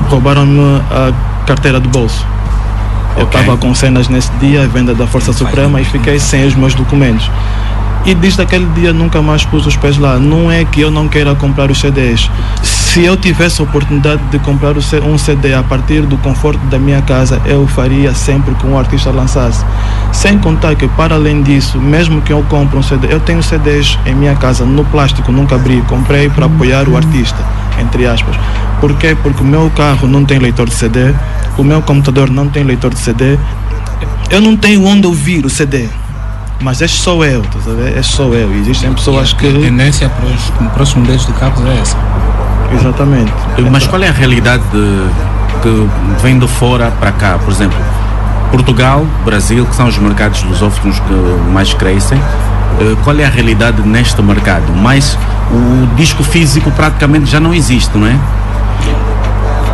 [0.09, 1.11] roubaram-me a
[1.45, 2.25] carteira de bolso.
[3.17, 6.55] Eu estava com cenas nesse dia, a venda da Força Suprema, e fiquei sem os
[6.55, 7.29] meus documentos.
[8.05, 10.17] E desde aquele dia nunca mais pus os pés lá.
[10.17, 12.29] Não é que eu não queira comprar os CDs.
[12.63, 17.01] Se eu tivesse a oportunidade de comprar um CD a partir do conforto da minha
[17.03, 19.63] casa, eu faria sempre que um artista lançasse.
[20.11, 23.95] Sem contar que, para além disso, mesmo que eu compre um CD, eu tenho CDs
[24.07, 25.83] em minha casa, no plástico, nunca abri.
[25.87, 27.37] Comprei para apoiar o artista,
[27.79, 28.35] entre aspas.
[28.81, 29.15] Por quê?
[29.21, 31.13] Porque o meu carro não tem leitor de CD,
[31.57, 33.37] o meu computador não tem leitor de CD.
[34.31, 35.89] Eu não tenho onde ouvir o CD.
[36.61, 37.97] Mas é só eu, tá a ver?
[37.97, 38.53] É só eu.
[38.53, 39.51] E Existem pessoas A que.
[39.51, 41.97] tendência para os próximos modelos de carros é essa.
[42.73, 43.31] Exatamente.
[43.71, 45.09] Mas qual é a realidade de-
[45.61, 45.87] que
[46.21, 47.37] vem de fora para cá?
[47.43, 47.77] Por exemplo,
[48.51, 51.13] Portugal, Brasil, que são os mercados lusófonos que
[51.51, 52.19] mais crescem.
[52.81, 54.71] eh, Qual é a realidade neste mercado?
[54.75, 55.17] Mas
[55.51, 58.15] o disco físico praticamente já não existe, não é?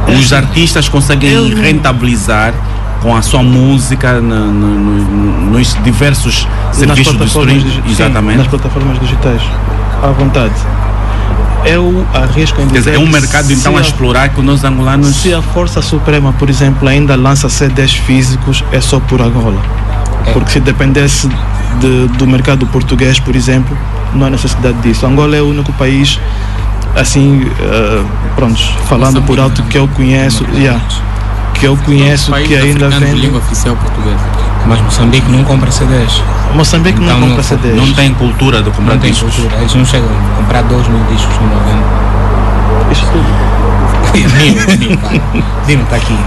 [0.07, 2.53] Os artistas conseguem rentabilizar
[3.01, 7.81] com a sua música no- no- nos diversos serviços de streaming.
[7.89, 8.37] Exatamente.
[8.37, 9.41] nas plataformas digitais.
[10.01, 10.53] À vontade.
[11.65, 14.63] Eu arrisco em Quer dizer, dizer é um mercado então se a explorar que nós
[14.63, 15.15] angolanos.
[15.15, 19.59] Se a Força Suprema, por exemplo, ainda lança CDs físicos, é só por Angola.
[20.31, 21.27] Porque se dependesse
[21.79, 23.75] de- do mercado português, por exemplo,
[24.13, 25.05] não há necessidade disso.
[25.07, 26.19] Angola é o único país,
[26.95, 28.03] assim, eh,
[28.35, 30.79] pronto, falando por alto que eu conheço, yeah,
[31.59, 33.13] que eu conheço País que ainda vende.
[33.21, 34.19] língua oficial portuguesa.
[34.67, 36.21] Mas Moçambique não compra CDs.
[36.53, 37.75] Moçambique não compra CDs.
[37.75, 39.35] Não tem cultura de comprar Não tem discos.
[39.35, 39.57] cultura.
[39.61, 41.85] Eles não chegam a comprar dois mil discos no momento.
[42.91, 43.45] Isso tudo.
[44.15, 45.09] Dino, Dino, pá.
[45.67, 46.17] Dino está aqui.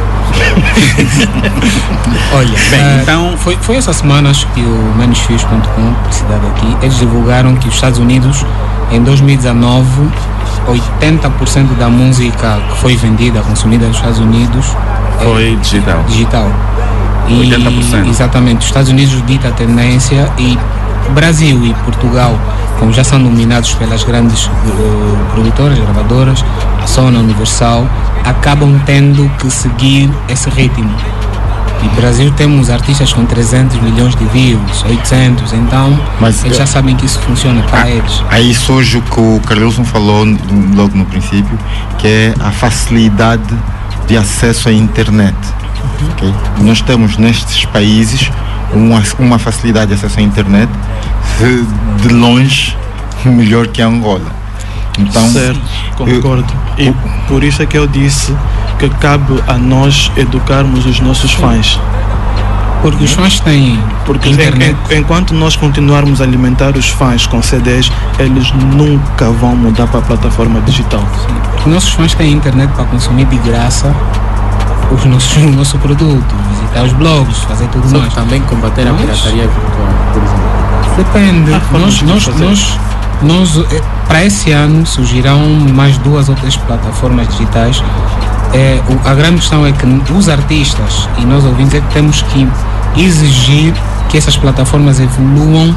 [2.32, 6.98] Olha, Bem, ah, então- foi, foi essa semana acho que o menosfios.com, publicidade aqui, eles
[6.98, 8.44] divulgaram que os Estados Unidos
[8.90, 9.86] em 2019
[10.68, 14.76] 80% da música que foi vendida, consumida nos Estados Unidos
[15.20, 16.04] é Foi digital.
[16.06, 16.46] digital.
[17.28, 18.08] E, 80%.
[18.08, 18.60] Exatamente.
[18.60, 20.58] Os Estados Unidos dita a tendência e
[21.10, 22.38] Brasil e Portugal,
[22.78, 26.44] como já são dominados pelas grandes eh, produtoras, gravadoras,
[26.82, 27.86] a Sony, a Universal,
[28.24, 30.90] acabam tendo que seguir esse ritmo.
[31.82, 36.66] E Brasil temos artistas com 300 milhões de views, 800, então Mas, eles eh, já
[36.66, 38.22] sabem que isso funciona para eles.
[38.30, 40.24] Aí surge o que o Carlilson falou
[40.74, 41.58] logo no princípio,
[41.98, 43.54] que é a facilidade
[44.06, 45.36] de acesso à internet.
[46.12, 46.34] ok?
[46.60, 48.30] Nós temos nestes países
[48.72, 50.70] uma, uma facilidade de acesso à internet
[51.40, 51.64] eh,
[52.02, 52.76] de longe
[53.24, 54.38] melhor que a Angola.
[54.98, 55.60] Então, certo,
[55.96, 56.52] concordo.
[56.76, 56.92] E
[57.28, 58.34] por isso é que eu disse
[58.78, 61.78] que cabe a nós educarmos os nossos fãs.
[62.80, 63.76] Porque os fãs têm
[64.06, 64.76] Porque internet.
[64.90, 69.98] en- enquanto nós continuarmos a alimentar os fãs com CDs, eles nunca vão mudar para
[69.98, 71.02] a plataforma digital.
[71.58, 73.92] Os nossos fãs têm internet para consumir de graça
[74.92, 78.14] os nossos, o nosso produto, visitar os blogs, fazer tudo Só mais.
[78.14, 80.96] também combater a Mas- pirataria virtual, por exemplo.
[80.96, 81.50] Depende.
[81.70, 82.44] Formas nós, de nós, fazer.
[82.44, 82.78] nós,
[83.22, 85.40] nós, eh, para esse ano surgirão
[85.74, 87.82] mais duas ou três plataformas digitais.
[88.52, 92.22] É, o- a grande questão é que os artistas e nós ouvintes é que temos
[92.22, 92.48] que
[92.96, 93.74] exigir
[94.08, 95.74] que essas plataformas evoluam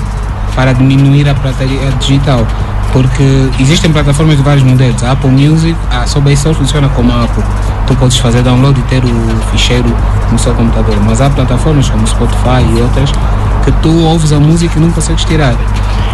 [0.55, 2.45] para diminuir a pirataria digital.
[2.93, 5.01] Porque existem plataformas de vários modelos.
[5.03, 7.43] A Apple Music, a Sobay funciona como a Apple.
[7.87, 9.89] Tu podes fazer download e ter o ficheiro
[10.29, 10.95] no seu computador.
[11.05, 13.11] Mas há plataformas como Spotify e outras
[13.63, 15.55] que tu ouves a música e não consegues tirar.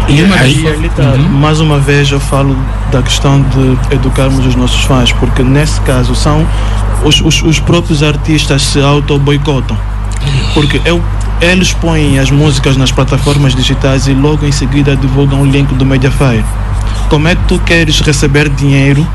[0.08, 1.28] E uma das aí, tá, Uhum.
[1.38, 2.56] mais uma vez eu falo
[2.90, 6.46] da questão de educarmos os nossos fãs, porque nesse caso são
[7.04, 9.76] os, os, os próprios artistas se auto-boicotam.
[10.54, 11.02] Porque eu,
[11.40, 15.84] eles põem as músicas nas plataformas digitais e logo em seguida divulgam o link do
[15.84, 16.44] Mediafire.
[17.08, 19.06] Como é que tu queres receber dinheiro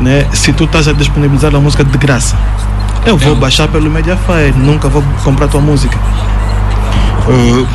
[0.00, 2.36] né, se tu estás a disponibilizar a música de graça?
[3.06, 5.96] Eu vou baixar pelo Mediafire, nunca vou comprar tua música.
[7.30, 7.66] Uh,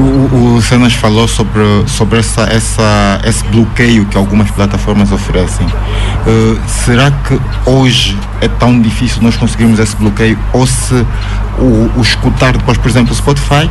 [0.00, 5.66] o, o falou sobre, sobre essa, essa, esse bloqueio que algumas plataformas oferecem.
[5.66, 10.38] Uh, será que hoje é tão difícil nós conseguirmos esse bloqueio?
[10.52, 10.94] Ou se
[11.58, 13.68] o, o escutar depois, por exemplo, o Spotify,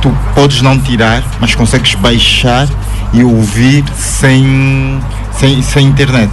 [0.00, 2.66] tu podes não tirar, mas consegues baixar
[3.12, 5.00] e ouvir sem,
[5.38, 6.32] sem, sem internet?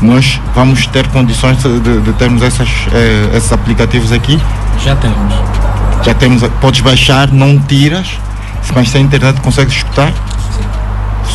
[0.00, 4.40] Nós vamos ter condições de, de- de termos essas, eh, esses aplicativos aqui?
[4.82, 5.34] Já temos.
[6.02, 8.18] Já temos, podes baixar, não tiras,
[8.74, 10.12] mas sem internet consegues escutar?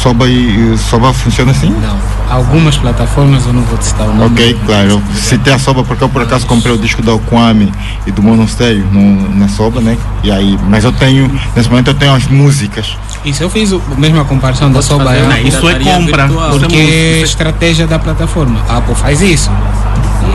[0.02, 1.70] Soba e Soba funciona assim?
[1.70, 2.16] Não.
[2.30, 4.34] Algumas plataformas eu não vou citar o nome.
[4.34, 4.90] Ok, claro.
[4.90, 7.72] Eu citei a Soba porque eu por acaso comprei o disco da Okwame
[8.06, 9.98] e do Monasterio no, na Soba, né?
[10.24, 12.98] E aí, mas eu tenho, nesse momento eu tenho as músicas.
[13.24, 15.14] Isso eu fiz a mesma comparação da Soba
[15.44, 16.28] Isso é compra.
[16.28, 16.50] virtual.
[16.52, 18.60] Porque é estratégia da plataforma.
[18.68, 19.50] A Apple faz isso.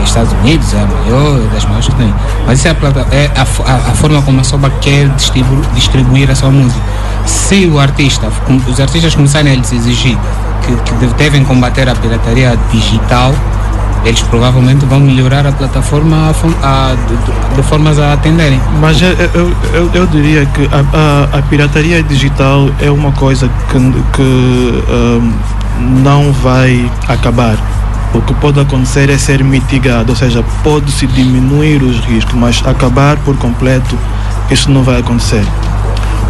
[0.09, 2.13] Estados Unidos é a maior é das maiores que tem.
[2.45, 5.61] Mas isso é, a, plata- é a, a- a forma como a Soba quer distribu-
[5.73, 6.81] distribuir a sua música.
[7.25, 8.27] Se o artista,
[8.67, 10.17] os artistas começarem a lhes exigir
[10.65, 13.33] que, que de- devem combater a pirataria digital,
[14.03, 16.31] eles provavelmente vão melhorar a plataforma
[16.63, 18.59] a a- de, de- formas a atenderem.
[18.79, 23.47] Mas eu, eu, eu, eu diria que a, a, a pirataria digital é uma coisa
[23.69, 23.77] que,
[24.13, 25.31] que ahm,
[26.03, 27.55] não vai acabar.
[28.13, 33.15] O que pode acontecer é ser mitigado, ou seja, pode-se diminuir os riscos, mas acabar
[33.17, 33.97] por completo,
[34.49, 35.43] isso não vai acontecer.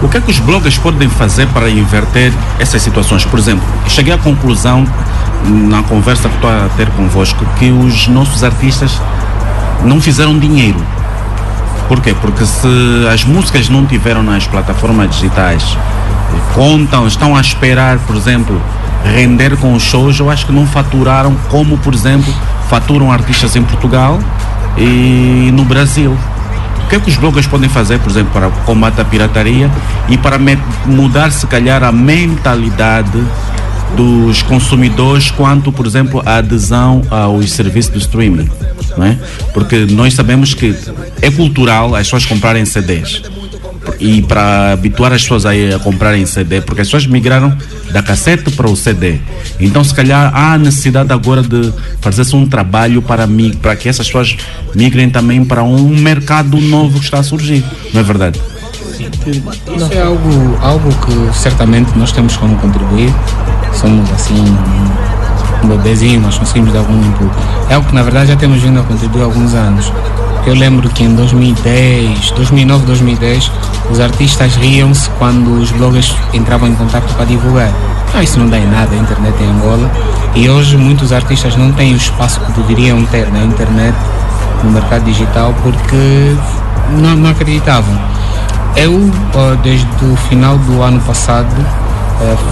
[0.03, 3.25] O que é que os bloggers podem fazer para inverter essas situações?
[3.25, 4.85] Por exemplo, cheguei à conclusão,
[5.45, 9.01] na conversa que estou a ter convosco, que os nossos artistas
[9.83, 10.79] não fizeram dinheiro.
[11.87, 12.15] Por quê?
[12.21, 12.67] Porque se
[13.11, 15.77] as músicas não tiveram nas plataformas digitais,
[16.53, 18.61] contam, estão a esperar, por exemplo,
[19.03, 22.33] render com os shows, eu acho que não faturaram como, por exemplo,
[22.69, 24.19] faturam artistas em Portugal
[24.77, 26.17] e no Brasil.
[26.89, 29.71] que é que os bloggers podem fazer, por exemplo, para combater a pirataria
[30.09, 30.37] e para
[30.85, 33.23] mudar, se calhar, a mentalidade
[33.95, 38.49] dos consumidores quanto, por exemplo, à adesão aos serviços de streaming,
[38.97, 39.17] não é?
[39.53, 40.75] Porque nós sabemos que
[41.21, 43.21] é cultural as pessoas comprarem CDs
[43.99, 47.55] e para habituar as pessoas a, a comprarem CD, porque as pessoas migraram
[47.91, 49.19] da cassete para o CD.
[49.59, 53.27] Então, se calhar, há a necessidade agora de fazer-se um trabalho para,
[53.61, 54.37] para que essas pessoas
[54.75, 57.63] migrem também para um mercado novo que está a surgir,
[57.93, 58.39] não é verdade?
[59.75, 63.11] Isso é algo, algo que certamente nós temos como contribuir.
[63.73, 64.57] Somos assim
[65.63, 67.31] um bebezinho, mas conseguimos dar algum input.
[67.69, 69.91] É algo que na verdade já temos vindo a contribuir há alguns anos.
[70.45, 73.51] Eu lembro que em 2010, 2009, 2010,
[73.91, 77.69] os artistas riam-se quando os bloggers entravam em contato para divulgar.
[78.13, 79.89] Ah, isso não dá em nada, a internet em Angola.
[80.33, 83.95] E hoje muitos artistas não têm o espaço que deveriam ter na internet,
[84.63, 86.35] no mercado digital, porque
[86.97, 87.97] não, não acreditavam.
[88.75, 89.11] Eu,
[89.61, 91.53] desde o final do ano passado,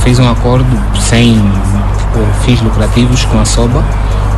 [0.04, 0.68] fiz um acordo
[1.00, 3.84] sem ah, fins lucrativos com a SOBA,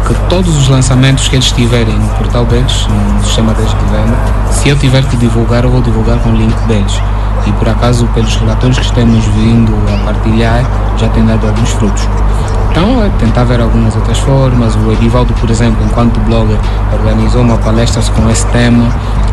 [0.07, 4.17] que todos os lançamentos que eles tiverem no portal deles, no sistema deles de venda,
[4.51, 7.01] se eu tiver que divulgar, eu vou divulgar com o link deles.
[7.45, 10.63] E por acaso, pelos relatórios que temos vindo a partilhar,
[10.97, 12.07] já tem dado alguns frutos.
[12.71, 14.75] Então, é tentar ver algumas outras formas.
[14.75, 16.57] O Edivaldo, por exemplo, enquanto blogger,
[16.93, 18.89] organizou uma palestra com esse tema,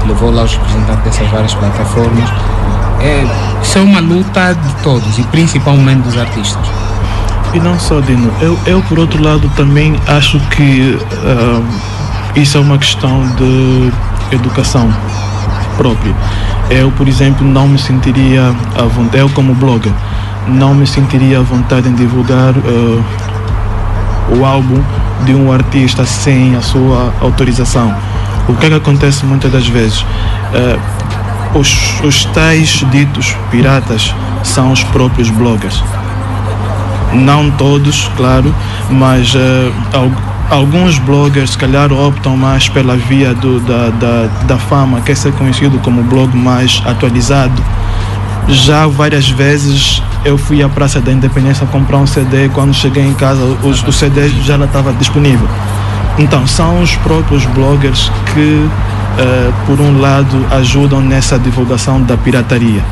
[0.06, 2.28] levou lá os representantes dessas várias plataformas.
[3.00, 3.24] É,
[3.62, 6.66] isso é uma luta de todos e principalmente dos artistas.
[7.54, 8.30] E não só, Dino.
[8.40, 11.62] Eu, eu por outro lado, também acho que ah,
[12.34, 13.92] isso é uma questão de
[14.32, 14.92] educação
[15.76, 16.14] própria.
[16.68, 19.92] Eu, por exemplo, não me sentiria à vontade, eu como blogger,
[20.48, 23.02] não me sentiria à vontade em divulgar ah,
[24.36, 24.82] o álbum
[25.24, 27.94] de um artista sem a sua autorização.
[28.48, 30.04] O que é que acontece muitas das vezes?
[30.54, 30.78] Ah,
[31.54, 35.82] os, os tais ditos piratas são os próprios bloggers
[37.12, 38.54] não todos, claro,
[38.90, 39.34] mas
[39.94, 40.10] al-
[40.50, 45.32] alguns bloggers, se calhar, optam mais pela via do, da, da, da fama, quer ser
[45.32, 47.62] conhecido como blog mais atualizado.
[48.48, 53.14] Já várias vezes eu fui à Praça da Independência comprar um CD, quando cheguei em
[53.14, 55.46] casa o, o CD já estava disponível.
[56.18, 58.66] Então, são os próprios bloggers que,
[59.18, 62.82] eh, por um lado, ajudam nessa divulgação da pirataria.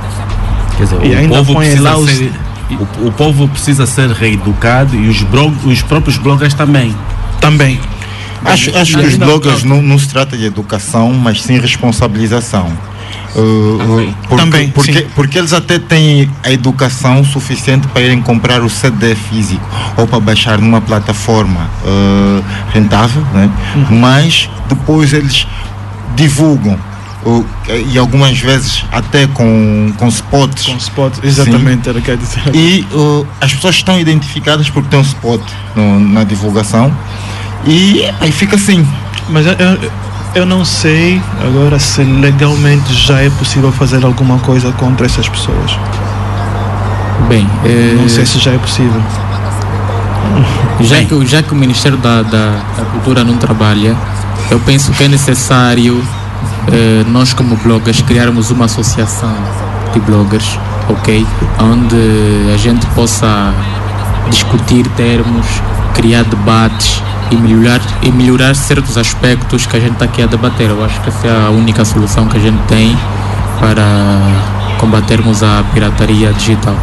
[0.76, 2.32] Quer dizer, E o ainda povo põe precisa lá os- ser,
[2.70, 6.94] o, o povo precisa ser reeducado e os, blog, os próprios bloggers também.
[7.40, 7.80] Também.
[8.44, 12.70] Acho, acho que os bloggers não, não se trata de educação, mas sim responsabilização.
[13.34, 18.62] Uh, uh, porque, Também, porque, porque eles até têm a educação suficiente para irem comprar
[18.62, 23.50] o CD físico ou para baixar numa plataforma uh, rentável, né?
[23.74, 23.98] Uhum.
[23.98, 25.46] mas depois eles
[26.14, 26.78] divulgam
[27.24, 27.44] uh,
[27.92, 30.66] e algumas vezes até com, com spots.
[30.66, 32.42] Com spots, exatamente, era o que dizer.
[32.54, 35.42] E uh, as pessoas estão identificadas porque tem um spot
[35.74, 36.90] no- na divulgação
[37.66, 38.86] e aí fica assim.
[39.28, 39.90] Mas eu, eu,
[40.36, 45.78] eu não sei agora se legalmente já é possível fazer alguma coisa contra essas pessoas.
[47.28, 49.00] Bem, eh, Não sei se já é possível.
[50.80, 53.96] Já que, o- já que o Ministério da, da, da Cultura não trabalha,
[54.50, 56.04] eu penso que é necessário
[56.70, 59.34] eh, nós, como bloggers, criarmos uma associação
[59.94, 60.58] de bloggers,
[60.90, 61.26] ok?
[61.58, 61.96] Onde
[62.52, 63.54] a gente possa
[64.28, 65.46] discutir termos,
[65.96, 70.70] criar debates e melhorar, e melhorar certos aspectos que a gente está aqui a debater.
[70.70, 72.96] Eu acho que essa é a única solução que a gente tem
[73.58, 73.82] para
[74.78, 76.76] combatermos a pirataria digital.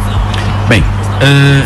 [0.68, 0.82] Bem,
[1.20, 1.62] eh,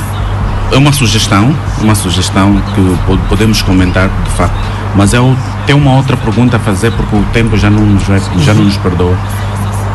[0.72, 4.54] é uma sugestão, uma sugestão que po- podemos comentar de facto,
[4.94, 5.34] mas eu
[5.66, 8.02] tenho uma outra pergunta a fazer porque o tempo já não nos,
[8.44, 9.16] já não nos perdoa.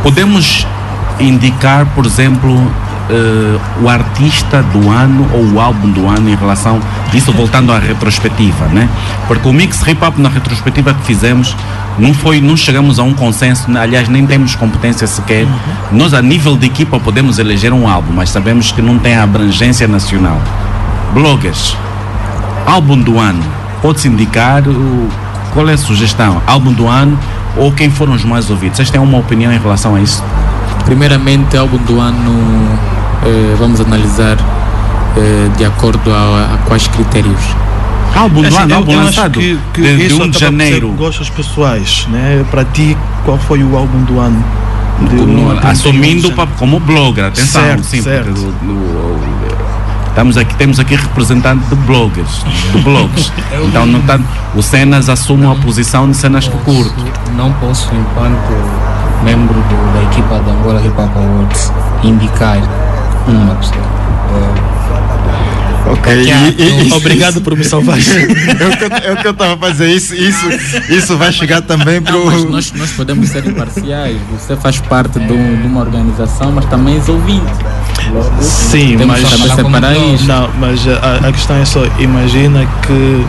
[0.02, 0.66] Podemos
[1.20, 2.60] indicar, por exemplo,
[3.10, 6.80] eh, o artista do ano ou o álbum do ano em relação
[7.14, 8.90] isso voltando à retrospectiva, né?
[9.28, 11.56] Porque o mix hip hop na retrospectiva que fizemos
[11.98, 13.82] não foi, não chegamos a um consenso, né?
[13.82, 15.46] aliás nem temos competência sequer.
[15.92, 19.88] Nós a nível de equipa podemos eleger um álbum, mas sabemos que não tem abrangência
[19.88, 20.40] nacional.
[21.14, 21.78] Bloggers,
[22.66, 23.44] álbum do ano,
[23.82, 25.08] pode-se indicar o,
[25.54, 26.42] qual é a sugestão?
[26.48, 27.18] Álbum do ano
[27.56, 28.78] ou quem foram os mais ouvidos?
[28.78, 30.24] Vocês têm uma opinião em relação a isso?
[30.86, 32.80] Primeiramente, álbum do ano,
[33.26, 34.38] eh, vamos analisar
[35.18, 37.40] eh, de acordo a, a quais critérios.
[38.16, 40.90] Álbum do Assim, ano, álbum lançado que, que de, de isso 1 de janeiro.
[40.92, 42.46] Gostos pessoais, né?
[42.52, 42.96] Para ti,
[43.26, 44.44] qual foi o álbum do ano?
[45.10, 48.32] De Como- um a 31 assumindo de pa- como blogger, atenção, Certo, sim, certo.
[48.32, 49.24] do- do-
[50.10, 53.32] estamos aqui, temos aqui representante de bloggers, de blogs.
[53.68, 54.20] então não tá,
[54.54, 57.04] o Cenas assume uma posição de cenas que curto.
[57.36, 58.54] Não posso, enquanto
[59.24, 61.74] membro do- da equipa da Angola Hip Hop Awards,
[62.04, 62.60] indicar
[63.28, 63.84] uma pessoa.
[65.86, 67.98] Ok, e- e- Obrigado por me salvar.
[68.00, 69.90] é, o que eu, é o que eu estava a fazer.
[69.92, 70.46] Isso, isso,
[70.90, 72.50] isso vai chegar também para o.
[72.50, 74.18] nós, nós podemos ser imparciais.
[74.32, 77.44] Você faz parte de, um- de uma organização, mas também és ouvinte.
[78.14, 79.22] Logo, Sim, mas,
[79.56, 80.26] separar isso.
[80.26, 83.26] não, mas a, a questão é só, imagina que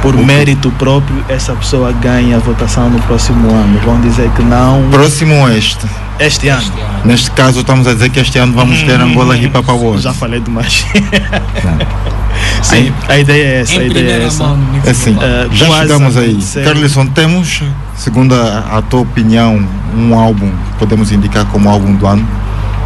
[0.00, 3.80] por mérito próprio essa pessoa ganha a votação no próximo ano.
[3.84, 4.88] Vão dizer que não.
[4.90, 5.86] Próximo este.
[6.18, 6.64] Este ano.
[7.04, 10.02] Neste caso, estamos a dizer que este ano vamos ter Angola Hip Hop Awards.
[10.02, 10.86] Já falei demais.
[12.62, 13.80] Sim, a ideia é essa.
[13.80, 14.44] A ideia é essa.
[14.88, 16.30] Assim, Eh, já chegamos aí.
[16.30, 16.64] acontecer.
[16.64, 17.62] Carlisson, temos,
[17.94, 19.62] segundo a, a tua opinião,
[19.96, 22.26] um álbum que podemos indicar como álbum do ano?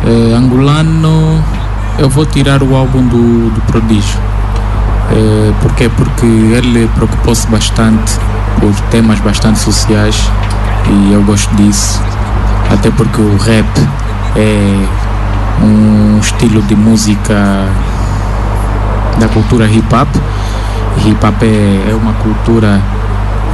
[0.06, 1.42] Eh, angolano,
[1.98, 4.18] eu vou tirar o álbum do, do Prodígio.
[5.12, 5.88] Eh, porquê?
[5.88, 8.12] Porque ele preocupou-se bastante
[8.60, 10.16] por temas bastante sociais
[10.88, 12.00] e eu gosto disso.
[12.70, 13.66] Até porque o rap
[14.36, 14.86] é
[15.62, 17.66] um estilo de música
[19.18, 20.08] da cultura hip hop.
[21.04, 22.80] Hip hop é, é uma cultura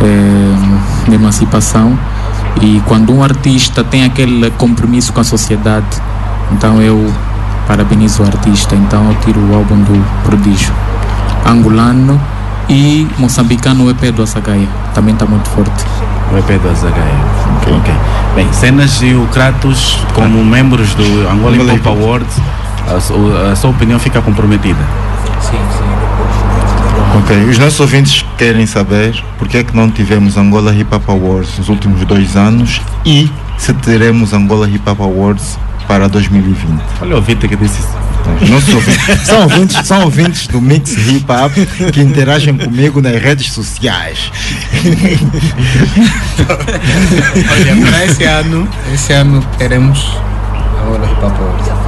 [0.00, 1.98] eh, de emancipação
[2.60, 6.00] e quando um artista tem aquele compromisso com a sociedade,
[6.52, 7.12] então eu
[7.66, 10.72] parabenizo o artista, então eu tiro o álbum do Prodígio.
[11.46, 12.20] Angolano
[12.68, 15.84] e moçambicano EP do Asagaia, também está muito forte.
[16.32, 17.14] O EP do Azagaia.
[17.78, 17.94] Ok.
[18.34, 22.36] Bem, Cenas e o Kratos, como membros do Angola Hip Hop Awards,
[22.88, 24.80] a, a sua opinião fica comprometida.
[25.40, 25.86] Sim, sim.
[27.18, 31.56] Ok, os nossos ouvintes querem saber porque é que não tivemos Angola Hip Hop Awards
[31.58, 35.58] nos últimos dois anos e se teremos Angola Hip Hop Awards
[35.88, 36.78] para 2020.
[37.00, 37.96] Olha o ouvinte que disse isso.
[38.40, 41.52] Os nossos ouvintes, são, ouvintes, são ouvintes do Mix Hip Hop
[41.92, 44.30] que interagem comigo nas redes sociais.
[47.50, 50.18] Olha, para esse ano, esse ano teremos
[50.82, 51.85] Angola Hip Hop Awards.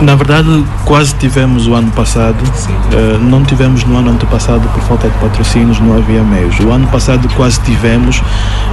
[0.00, 2.36] Na verdade, quase tivemos o ano passado.
[2.92, 6.58] Eh, não tivemos no ano antepassado por falta de patrocínios, não havia meios.
[6.60, 8.20] O ano passado quase tivemos,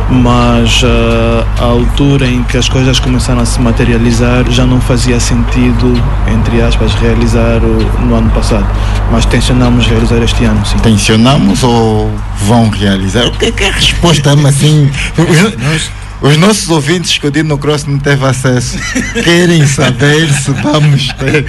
[0.10, 5.18] mas eh, a altura em que as coisas começaram a se materializar já não fazia
[5.18, 5.94] sentido,
[6.28, 8.68] entre aspas, realizar o- no ano passado.
[9.10, 10.78] Mas tensionamos realizar este ano, sim.
[10.80, 12.12] Tensionamos ou
[12.46, 13.28] vão realizar?
[13.28, 14.92] O que é que é a resposta mas assim?
[15.18, 15.90] Os,
[16.22, 18.78] os nossos ouvintes que o Dino Cross não teve acesso
[19.24, 21.46] querem saber se vamos ter.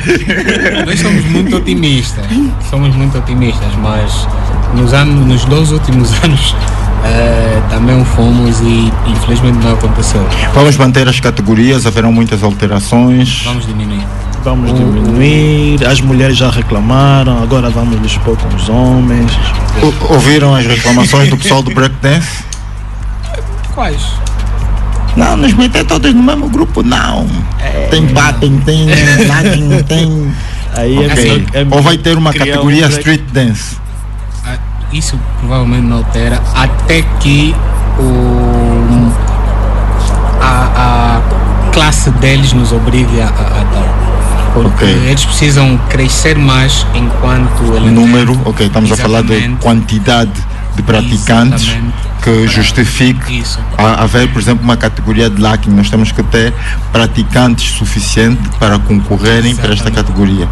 [0.86, 2.24] Nós somos muito otimistas,
[2.70, 4.27] somos muito otimistas, mas
[4.74, 6.57] nos, anos, nos dois últimos anos
[7.05, 10.27] eh, também fomos e infelizmente não aconteceu.
[10.55, 13.43] Vamos manter as categorias, haverão muitas alterações.
[13.45, 14.03] Vamos diminuir.
[14.43, 19.32] Vamos diminuir, as mulheres já reclamaram, agora vamos nos expor com os homens.
[19.82, 22.45] O- ouviram as reclamações do pessoal do breakdance?
[23.74, 24.03] Quais?
[25.16, 27.27] Não, nos meter todos no mesmo grupo, não.
[27.91, 28.86] Tem batem, tem
[29.28, 30.32] latin, tem.
[30.77, 31.15] Aí é Ok.
[31.24, 33.77] melhor- é Ou vai ter uma categoria um street dance.
[34.45, 34.57] Ah,
[34.93, 37.55] Isso provavelmente não altera até que
[37.99, 39.12] o,
[40.41, 44.05] a, a classe deles nos obrigue a, a, a dar.
[44.53, 44.89] Porque Ok.
[45.09, 50.31] eles precisam crescer mais enquanto ele Número, ok, estamos a falar de quantidade
[50.74, 51.94] de praticantes Exatamente.
[52.22, 53.44] que justifique
[53.78, 55.70] haver, por exemplo, uma categoria de lacking.
[55.70, 56.52] Nós temos que ter
[56.92, 60.48] praticantes suficientes para concorrerem para esta categoria.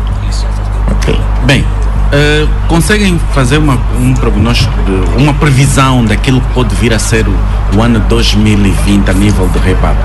[0.90, 1.18] Ok.
[1.46, 1.64] Bem,
[2.12, 7.26] eh, conseguem fazer uma, um prognóstico, de- uma previsão daquilo que pode vir a ser
[7.26, 7.34] o,
[7.76, 9.96] o ano 2020 a nível do hip hop?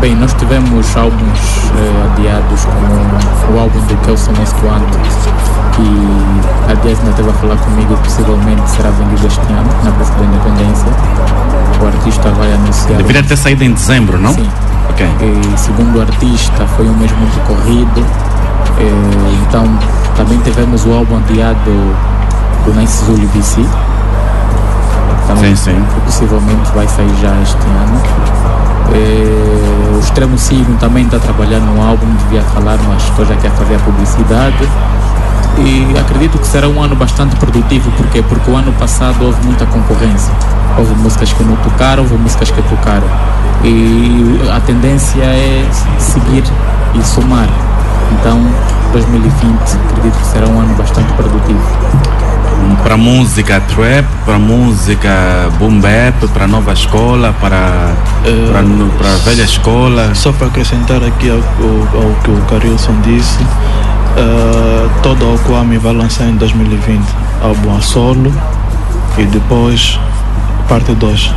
[0.00, 1.38] Bem, nós tivemos álbuns
[1.76, 4.96] eh, adiados, como o álbum do Kelson Estuante,
[5.80, 10.24] que aliás ainda esteve a falar comigo, possivelmente será vendido este ano, na Praça da
[10.24, 10.88] Independência.
[11.80, 12.98] O artista vai anunciar.
[12.98, 14.32] Deveria ter saído em dezembro, não?
[14.34, 14.48] Sim.
[14.90, 15.06] Ok.
[15.06, 18.04] E, segundo o artista, foi um mês muito corrido.
[18.78, 19.64] Eh, então,
[20.16, 21.70] também tivemos o álbum adiado
[22.64, 23.64] do Nice Zulu BC.
[25.26, 25.84] Também, Sim, sim.
[25.94, 28.02] que possivelmente vai sair já este ano.
[28.92, 33.46] Eh, o Extremo Signo também está trabalhando no álbum, devia falar, mas estou já aqui
[33.46, 34.68] a fazer a publicidade.
[35.64, 39.66] E acredito que será um ano bastante produtivo, porque Porque o ano passado houve muita
[39.66, 40.32] concorrência.
[40.78, 43.06] Houve músicas que não tocaram, houve músicas que tocaram.
[43.64, 45.64] E a tendência é
[45.98, 46.44] seguir
[46.94, 47.48] e somar.
[48.12, 48.40] Então,
[48.92, 49.54] 2020
[49.90, 51.60] acredito que será um ano bastante produtivo.
[52.82, 55.10] Para música trap, para música
[55.58, 57.92] boom bap, para nova escola, para,
[58.52, 60.14] para, no- para velha escola.
[60.14, 63.38] Só para acrescentar aqui ao, ao- ao que o Carilson disse,
[64.16, 67.02] eh, todo o Kwame vai lançar em 2020
[67.42, 68.32] álbum a solo
[69.18, 69.98] e depois
[70.68, 71.34] parte 2.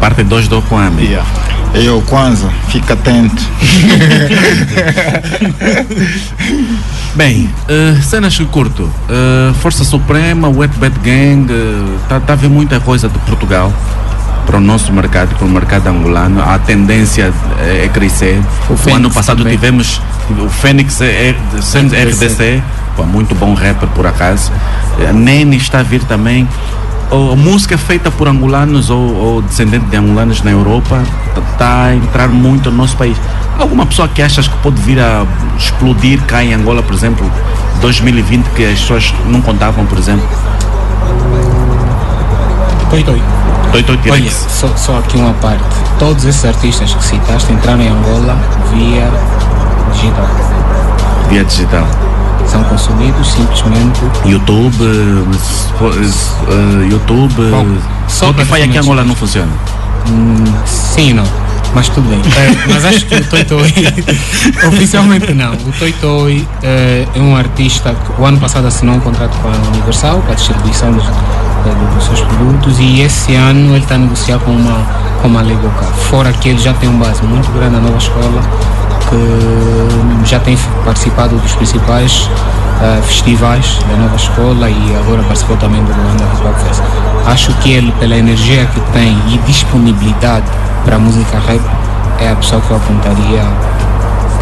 [0.00, 1.04] Parte 2 do Kwame.
[1.04, 1.26] Yeah.
[1.74, 3.42] Eu, Kwanza, fica atento.
[7.14, 8.90] Bem, eh, cenas que curto.
[9.08, 11.46] Eh, Força Suprema, Wet Bad Gang,
[12.02, 13.72] está tá a ver muita coisa de Portugal
[14.46, 16.42] para o nosso mercado, para o mercado angolano.
[16.42, 18.40] A tendência é crescer.
[18.68, 19.52] O, Fênix ano passado também.
[19.52, 20.00] tivemos
[20.38, 21.78] o Fênix é, é, RDC.
[21.78, 22.62] RDC,
[22.96, 24.52] pô, muito bom rapper por acaso.
[24.98, 26.48] Eh, Nene está a vir também.
[27.10, 31.02] A música feita por angolanos ou, ou descendente de angolanos na Europa
[31.52, 33.16] está a entrar muito no nosso país.
[33.58, 35.26] Alguma pessoa que achas que pode vir a
[35.58, 37.30] explodir cá em Angola, por exemplo,
[37.80, 40.26] 2020, que as pessoas não contavam, por exemplo?
[42.90, 43.22] Toi Toi.
[43.72, 44.10] Toi Toi.
[44.10, 45.64] Olha, só, só aqui uma parte.
[45.98, 48.36] Todos esses artistas que citaste entraram em Angola
[48.72, 49.10] via
[49.92, 50.26] digital.
[51.28, 51.86] Via digital.
[52.46, 54.00] São consumidos simplesmente.
[54.24, 54.84] YouTube,
[56.50, 57.34] eh, YouTube,
[58.08, 59.52] só Spotify aqui em praticamente- Angola não funciona.
[60.08, 61.24] Hum, sim não.
[61.72, 62.18] Mas tudo bem.
[62.18, 63.70] É, mas acho que o Toi,
[64.66, 65.52] oficialmente não.
[65.52, 69.68] O Toi é, é um artista que o ano passado assinou um contrato com a
[69.68, 73.98] Universal para a distribuição dos, eh, dos seus produtos e esse ano ele está a
[73.98, 74.84] negociar com uma,
[75.22, 75.84] com uma Legoca.
[76.10, 78.42] Fora que ele já tem um base muito grande na nova escola,
[79.10, 82.30] que já tem participado dos principais
[82.80, 86.80] eh, festivais da nova escola e agora participou também do Luanda Hop Fest.
[87.26, 90.46] Acho que ele, pela energia que tem e disponibilidade
[90.84, 91.60] para a música rap,
[92.18, 93.42] é a pessoa que eu apontaria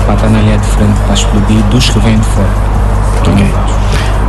[0.04, 2.48] para estar na linha de frente para explodir dos que vêm de fora.
[3.26, 3.54] Ok.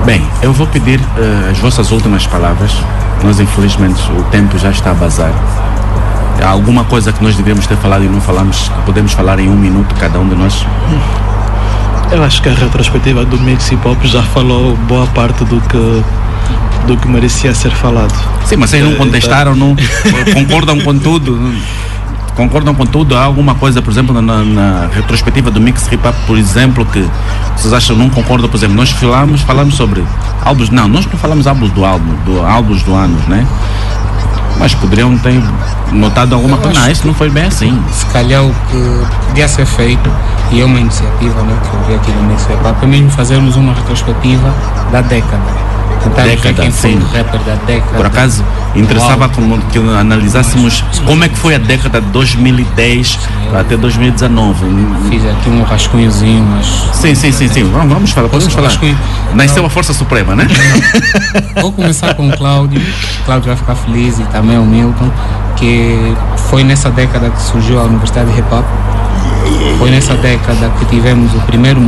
[0.05, 2.71] Bem, eu vou pedir eh, as vossas últimas palavras.
[3.23, 5.33] Nós, infelizmente, o tempo já está a bazar.
[6.43, 9.49] Há alguma coisa que nós devíamos ter falado e não falamos, que podemos falar em
[9.49, 10.65] um minuto cada um de nós?
[12.11, 16.03] Eu acho que a retrospectiva do Mix Hip Hop já falou boa parte do que,
[16.87, 18.13] do que merecia ser falado.
[18.45, 19.75] Sim, mas vocês não Eh, contestaram, não
[20.33, 21.53] concordam com tudo?
[22.35, 23.17] Concordam com tudo?
[23.17, 27.05] Há alguma coisa, por exemplo, na, na retrospectiva do Mix Hip Hop, por exemplo, que
[27.57, 28.49] vocês acham não concordam?
[28.49, 30.03] Por exemplo, nós falamos, falamos sobre
[30.43, 33.45] álbuns, não, nós não falamos álbuns do álbum, do álbuns do ano, né?
[34.57, 35.41] Mas poderiam ter
[35.91, 36.79] notado alguma coisa.
[36.79, 37.81] Não, isso não foi bem assim.
[37.91, 40.09] Se calhar o que podia ser feito,
[40.51, 43.73] e é uma iniciativa né, que eu vi aqui no Hop, é mesmo fazermos uma
[43.73, 44.53] retrospectiva
[44.91, 45.43] da década.
[46.15, 46.97] Década, quem foi sim.
[46.97, 47.97] o rapper da década.
[47.97, 48.45] Por acaso,
[48.75, 49.29] interessava Uau.
[49.29, 53.19] como que analisássemos como é que foi a década de 2010
[53.53, 54.65] até 2019.
[55.09, 56.65] Fiz aqui um rascunhozinho, mas.
[56.93, 57.63] Sim, sim, sim, sim.
[57.71, 58.67] Vamos, vamos falar, podemos falar.
[58.67, 58.97] rascunho?
[59.33, 60.47] Nasceu a Força Suprema, né?
[61.61, 62.81] Vou começar com o Cláudio.
[63.25, 65.09] Cláudio vai ficar feliz e também o Milton,
[65.55, 66.13] que
[66.49, 68.65] foi nessa década que surgiu a Universidade de Hip Hop.
[69.77, 71.79] Foi nessa década que tivemos o primeiro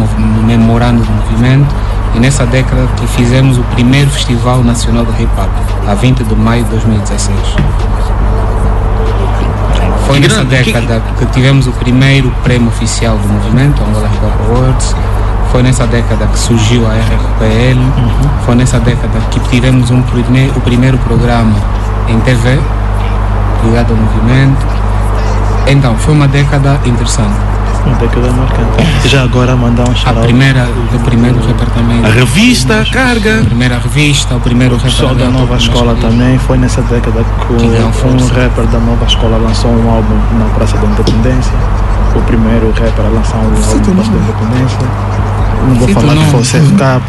[0.45, 1.73] memorando do movimento
[2.15, 5.49] e nessa década que fizemos o primeiro Festival Nacional do Hip Hop,
[5.89, 7.37] a 20 de maio de 2016.
[10.05, 14.95] Foi nessa década que tivemos o primeiro prêmio oficial do movimento, Angola Hip Hop Awards.
[15.51, 17.79] Foi nessa década que surgiu a RRPL.
[18.45, 21.53] Foi nessa década que tivemos um prime- o primeiro programa
[22.09, 22.59] em TV
[23.63, 24.65] ligado ao movimento.
[25.67, 27.35] Então, foi uma década interessante.
[27.85, 29.07] Uma década marcante.
[29.07, 32.03] Já agora mandar um A shout primeira, o primeiro rapper também.
[32.05, 33.39] A revista, carga.
[33.41, 37.23] A primeira revista, o primeiro O rapper pessoal da nova escola também foi nessa década
[37.23, 38.33] que Que deu um, um força.
[38.33, 41.53] rapper da nova escola lançou um álbum na Praça da Independência.
[42.15, 44.79] O primeiro rapper a lançar um álbum na Praça da Independência.
[45.67, 47.01] Não vou falar que foi o CFK.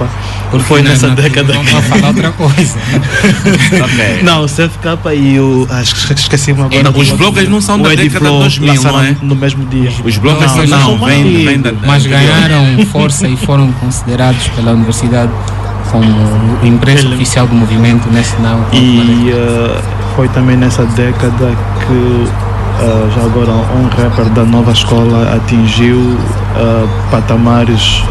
[0.52, 1.54] Porque foi não- nessa não- década.
[1.54, 2.78] não vai falar outra coisa.
[3.84, 4.22] Ok.
[4.22, 5.66] Não, o CFK e o.
[5.70, 6.90] Acho que esqueci-me agora.
[6.96, 9.16] Os bloggers não são O da Eddie década de Flow 2000, lançaram não é?
[9.22, 9.90] No mesmo dia.
[10.04, 11.72] Os bloggers Não, não, não, não, vem, vem da.
[11.86, 15.32] mas ganharam força e foram considerados pela universidade
[15.90, 16.06] como
[16.62, 18.64] o imprensa oficial do movimento nesse não.
[18.72, 19.80] E eh,
[20.16, 21.50] foi também nessa década
[21.86, 22.26] que
[22.80, 26.16] eh, já agora um rapper da nova escola atingiu
[26.56, 28.02] eh, patamares,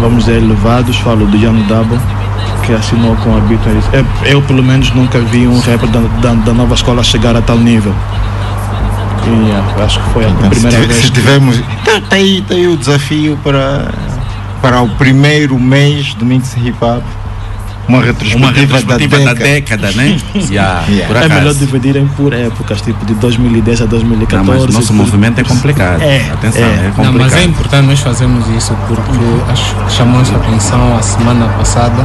[0.00, 0.96] vamos dizer, elevados.
[0.98, 1.98] Falo do Young Double,
[2.64, 3.84] que assinou com a Beatles.
[3.92, 7.42] Eu, eu, pelo menos, nunca vi um rapper da, da, da nova escola chegar a
[7.42, 7.94] tal nível.
[9.24, 11.04] E eh, acho que foi a Então, se, primeira tive- vez.
[11.06, 11.56] se tivermos.
[11.84, 13.88] Tá, tá aí, tá aí o desafio para,
[14.60, 17.02] para o primeiro mês do Mix Hip Hop.
[17.88, 19.82] Uma retrospectiva, Uma retrospectiva da da década.
[19.88, 20.18] década, né?
[20.50, 24.36] Yeah, Por É melhor dividirem por épocas, tipo de 2010 a 2014.
[24.50, 26.00] Não, mas o nosso por- movimento é complicado.
[26.02, 26.64] É, Atenção, é.
[26.64, 27.18] é, Não, complicado.
[27.18, 32.02] mas é importante nós fazermos isso porque acho que chamou essa atenção a semana passada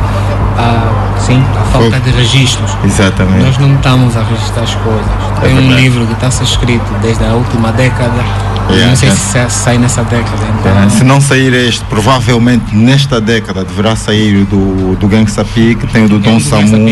[0.57, 2.71] a, sim, a falta de registros.
[2.83, 3.45] Exatamente.
[3.45, 5.05] Nós não estamos a registrar as coisas.
[5.37, 5.81] É Tem um verdade.
[5.81, 8.23] livro que está a ser escrito desde a última década
[8.69, 9.11] Yeah, não sei é.
[9.13, 10.37] se sa- sai nessa década.
[10.59, 15.87] Então, se não sair este, provavelmente nesta década deverá sair do, do Gangsta P, que
[15.87, 16.89] tem o do Gangsta Samu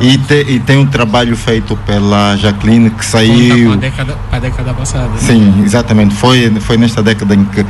[0.00, 3.68] e, te- e tem um trabalho feito pela Jacqueline que saiu.
[3.68, 5.08] com a década, para a década passada.
[5.08, 5.18] né?
[5.18, 6.14] Sim, exatamente.
[6.14, 7.64] Foi, foi nesta década em que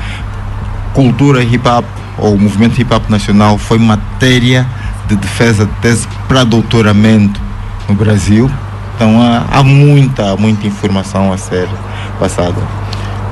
[0.95, 1.85] cultura hip hop
[2.19, 4.66] ou movimento hip hop nacional foi matéria
[5.09, 7.41] de defesa de tese para doutoramento
[7.89, 8.51] no Brasil.
[8.97, 11.69] Então há, há muita, muita informação a ser
[12.19, 12.57] passada.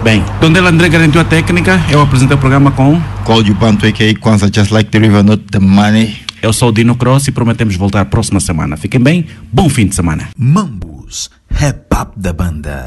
[0.02, 4.18] Bem, Dondela André garantiu a técnica, eu apresentei o programa com Cláudio Panto, a.k.a.
[4.18, 6.16] Kwanzaa Just Like the River, Not the Money.
[6.42, 8.78] Eu sou o Dino Cross e prometemos voltar próxima semana.
[8.78, 10.30] Fiquem bem, bom fim de semana.
[10.38, 12.86] Mambus, rap up da banda.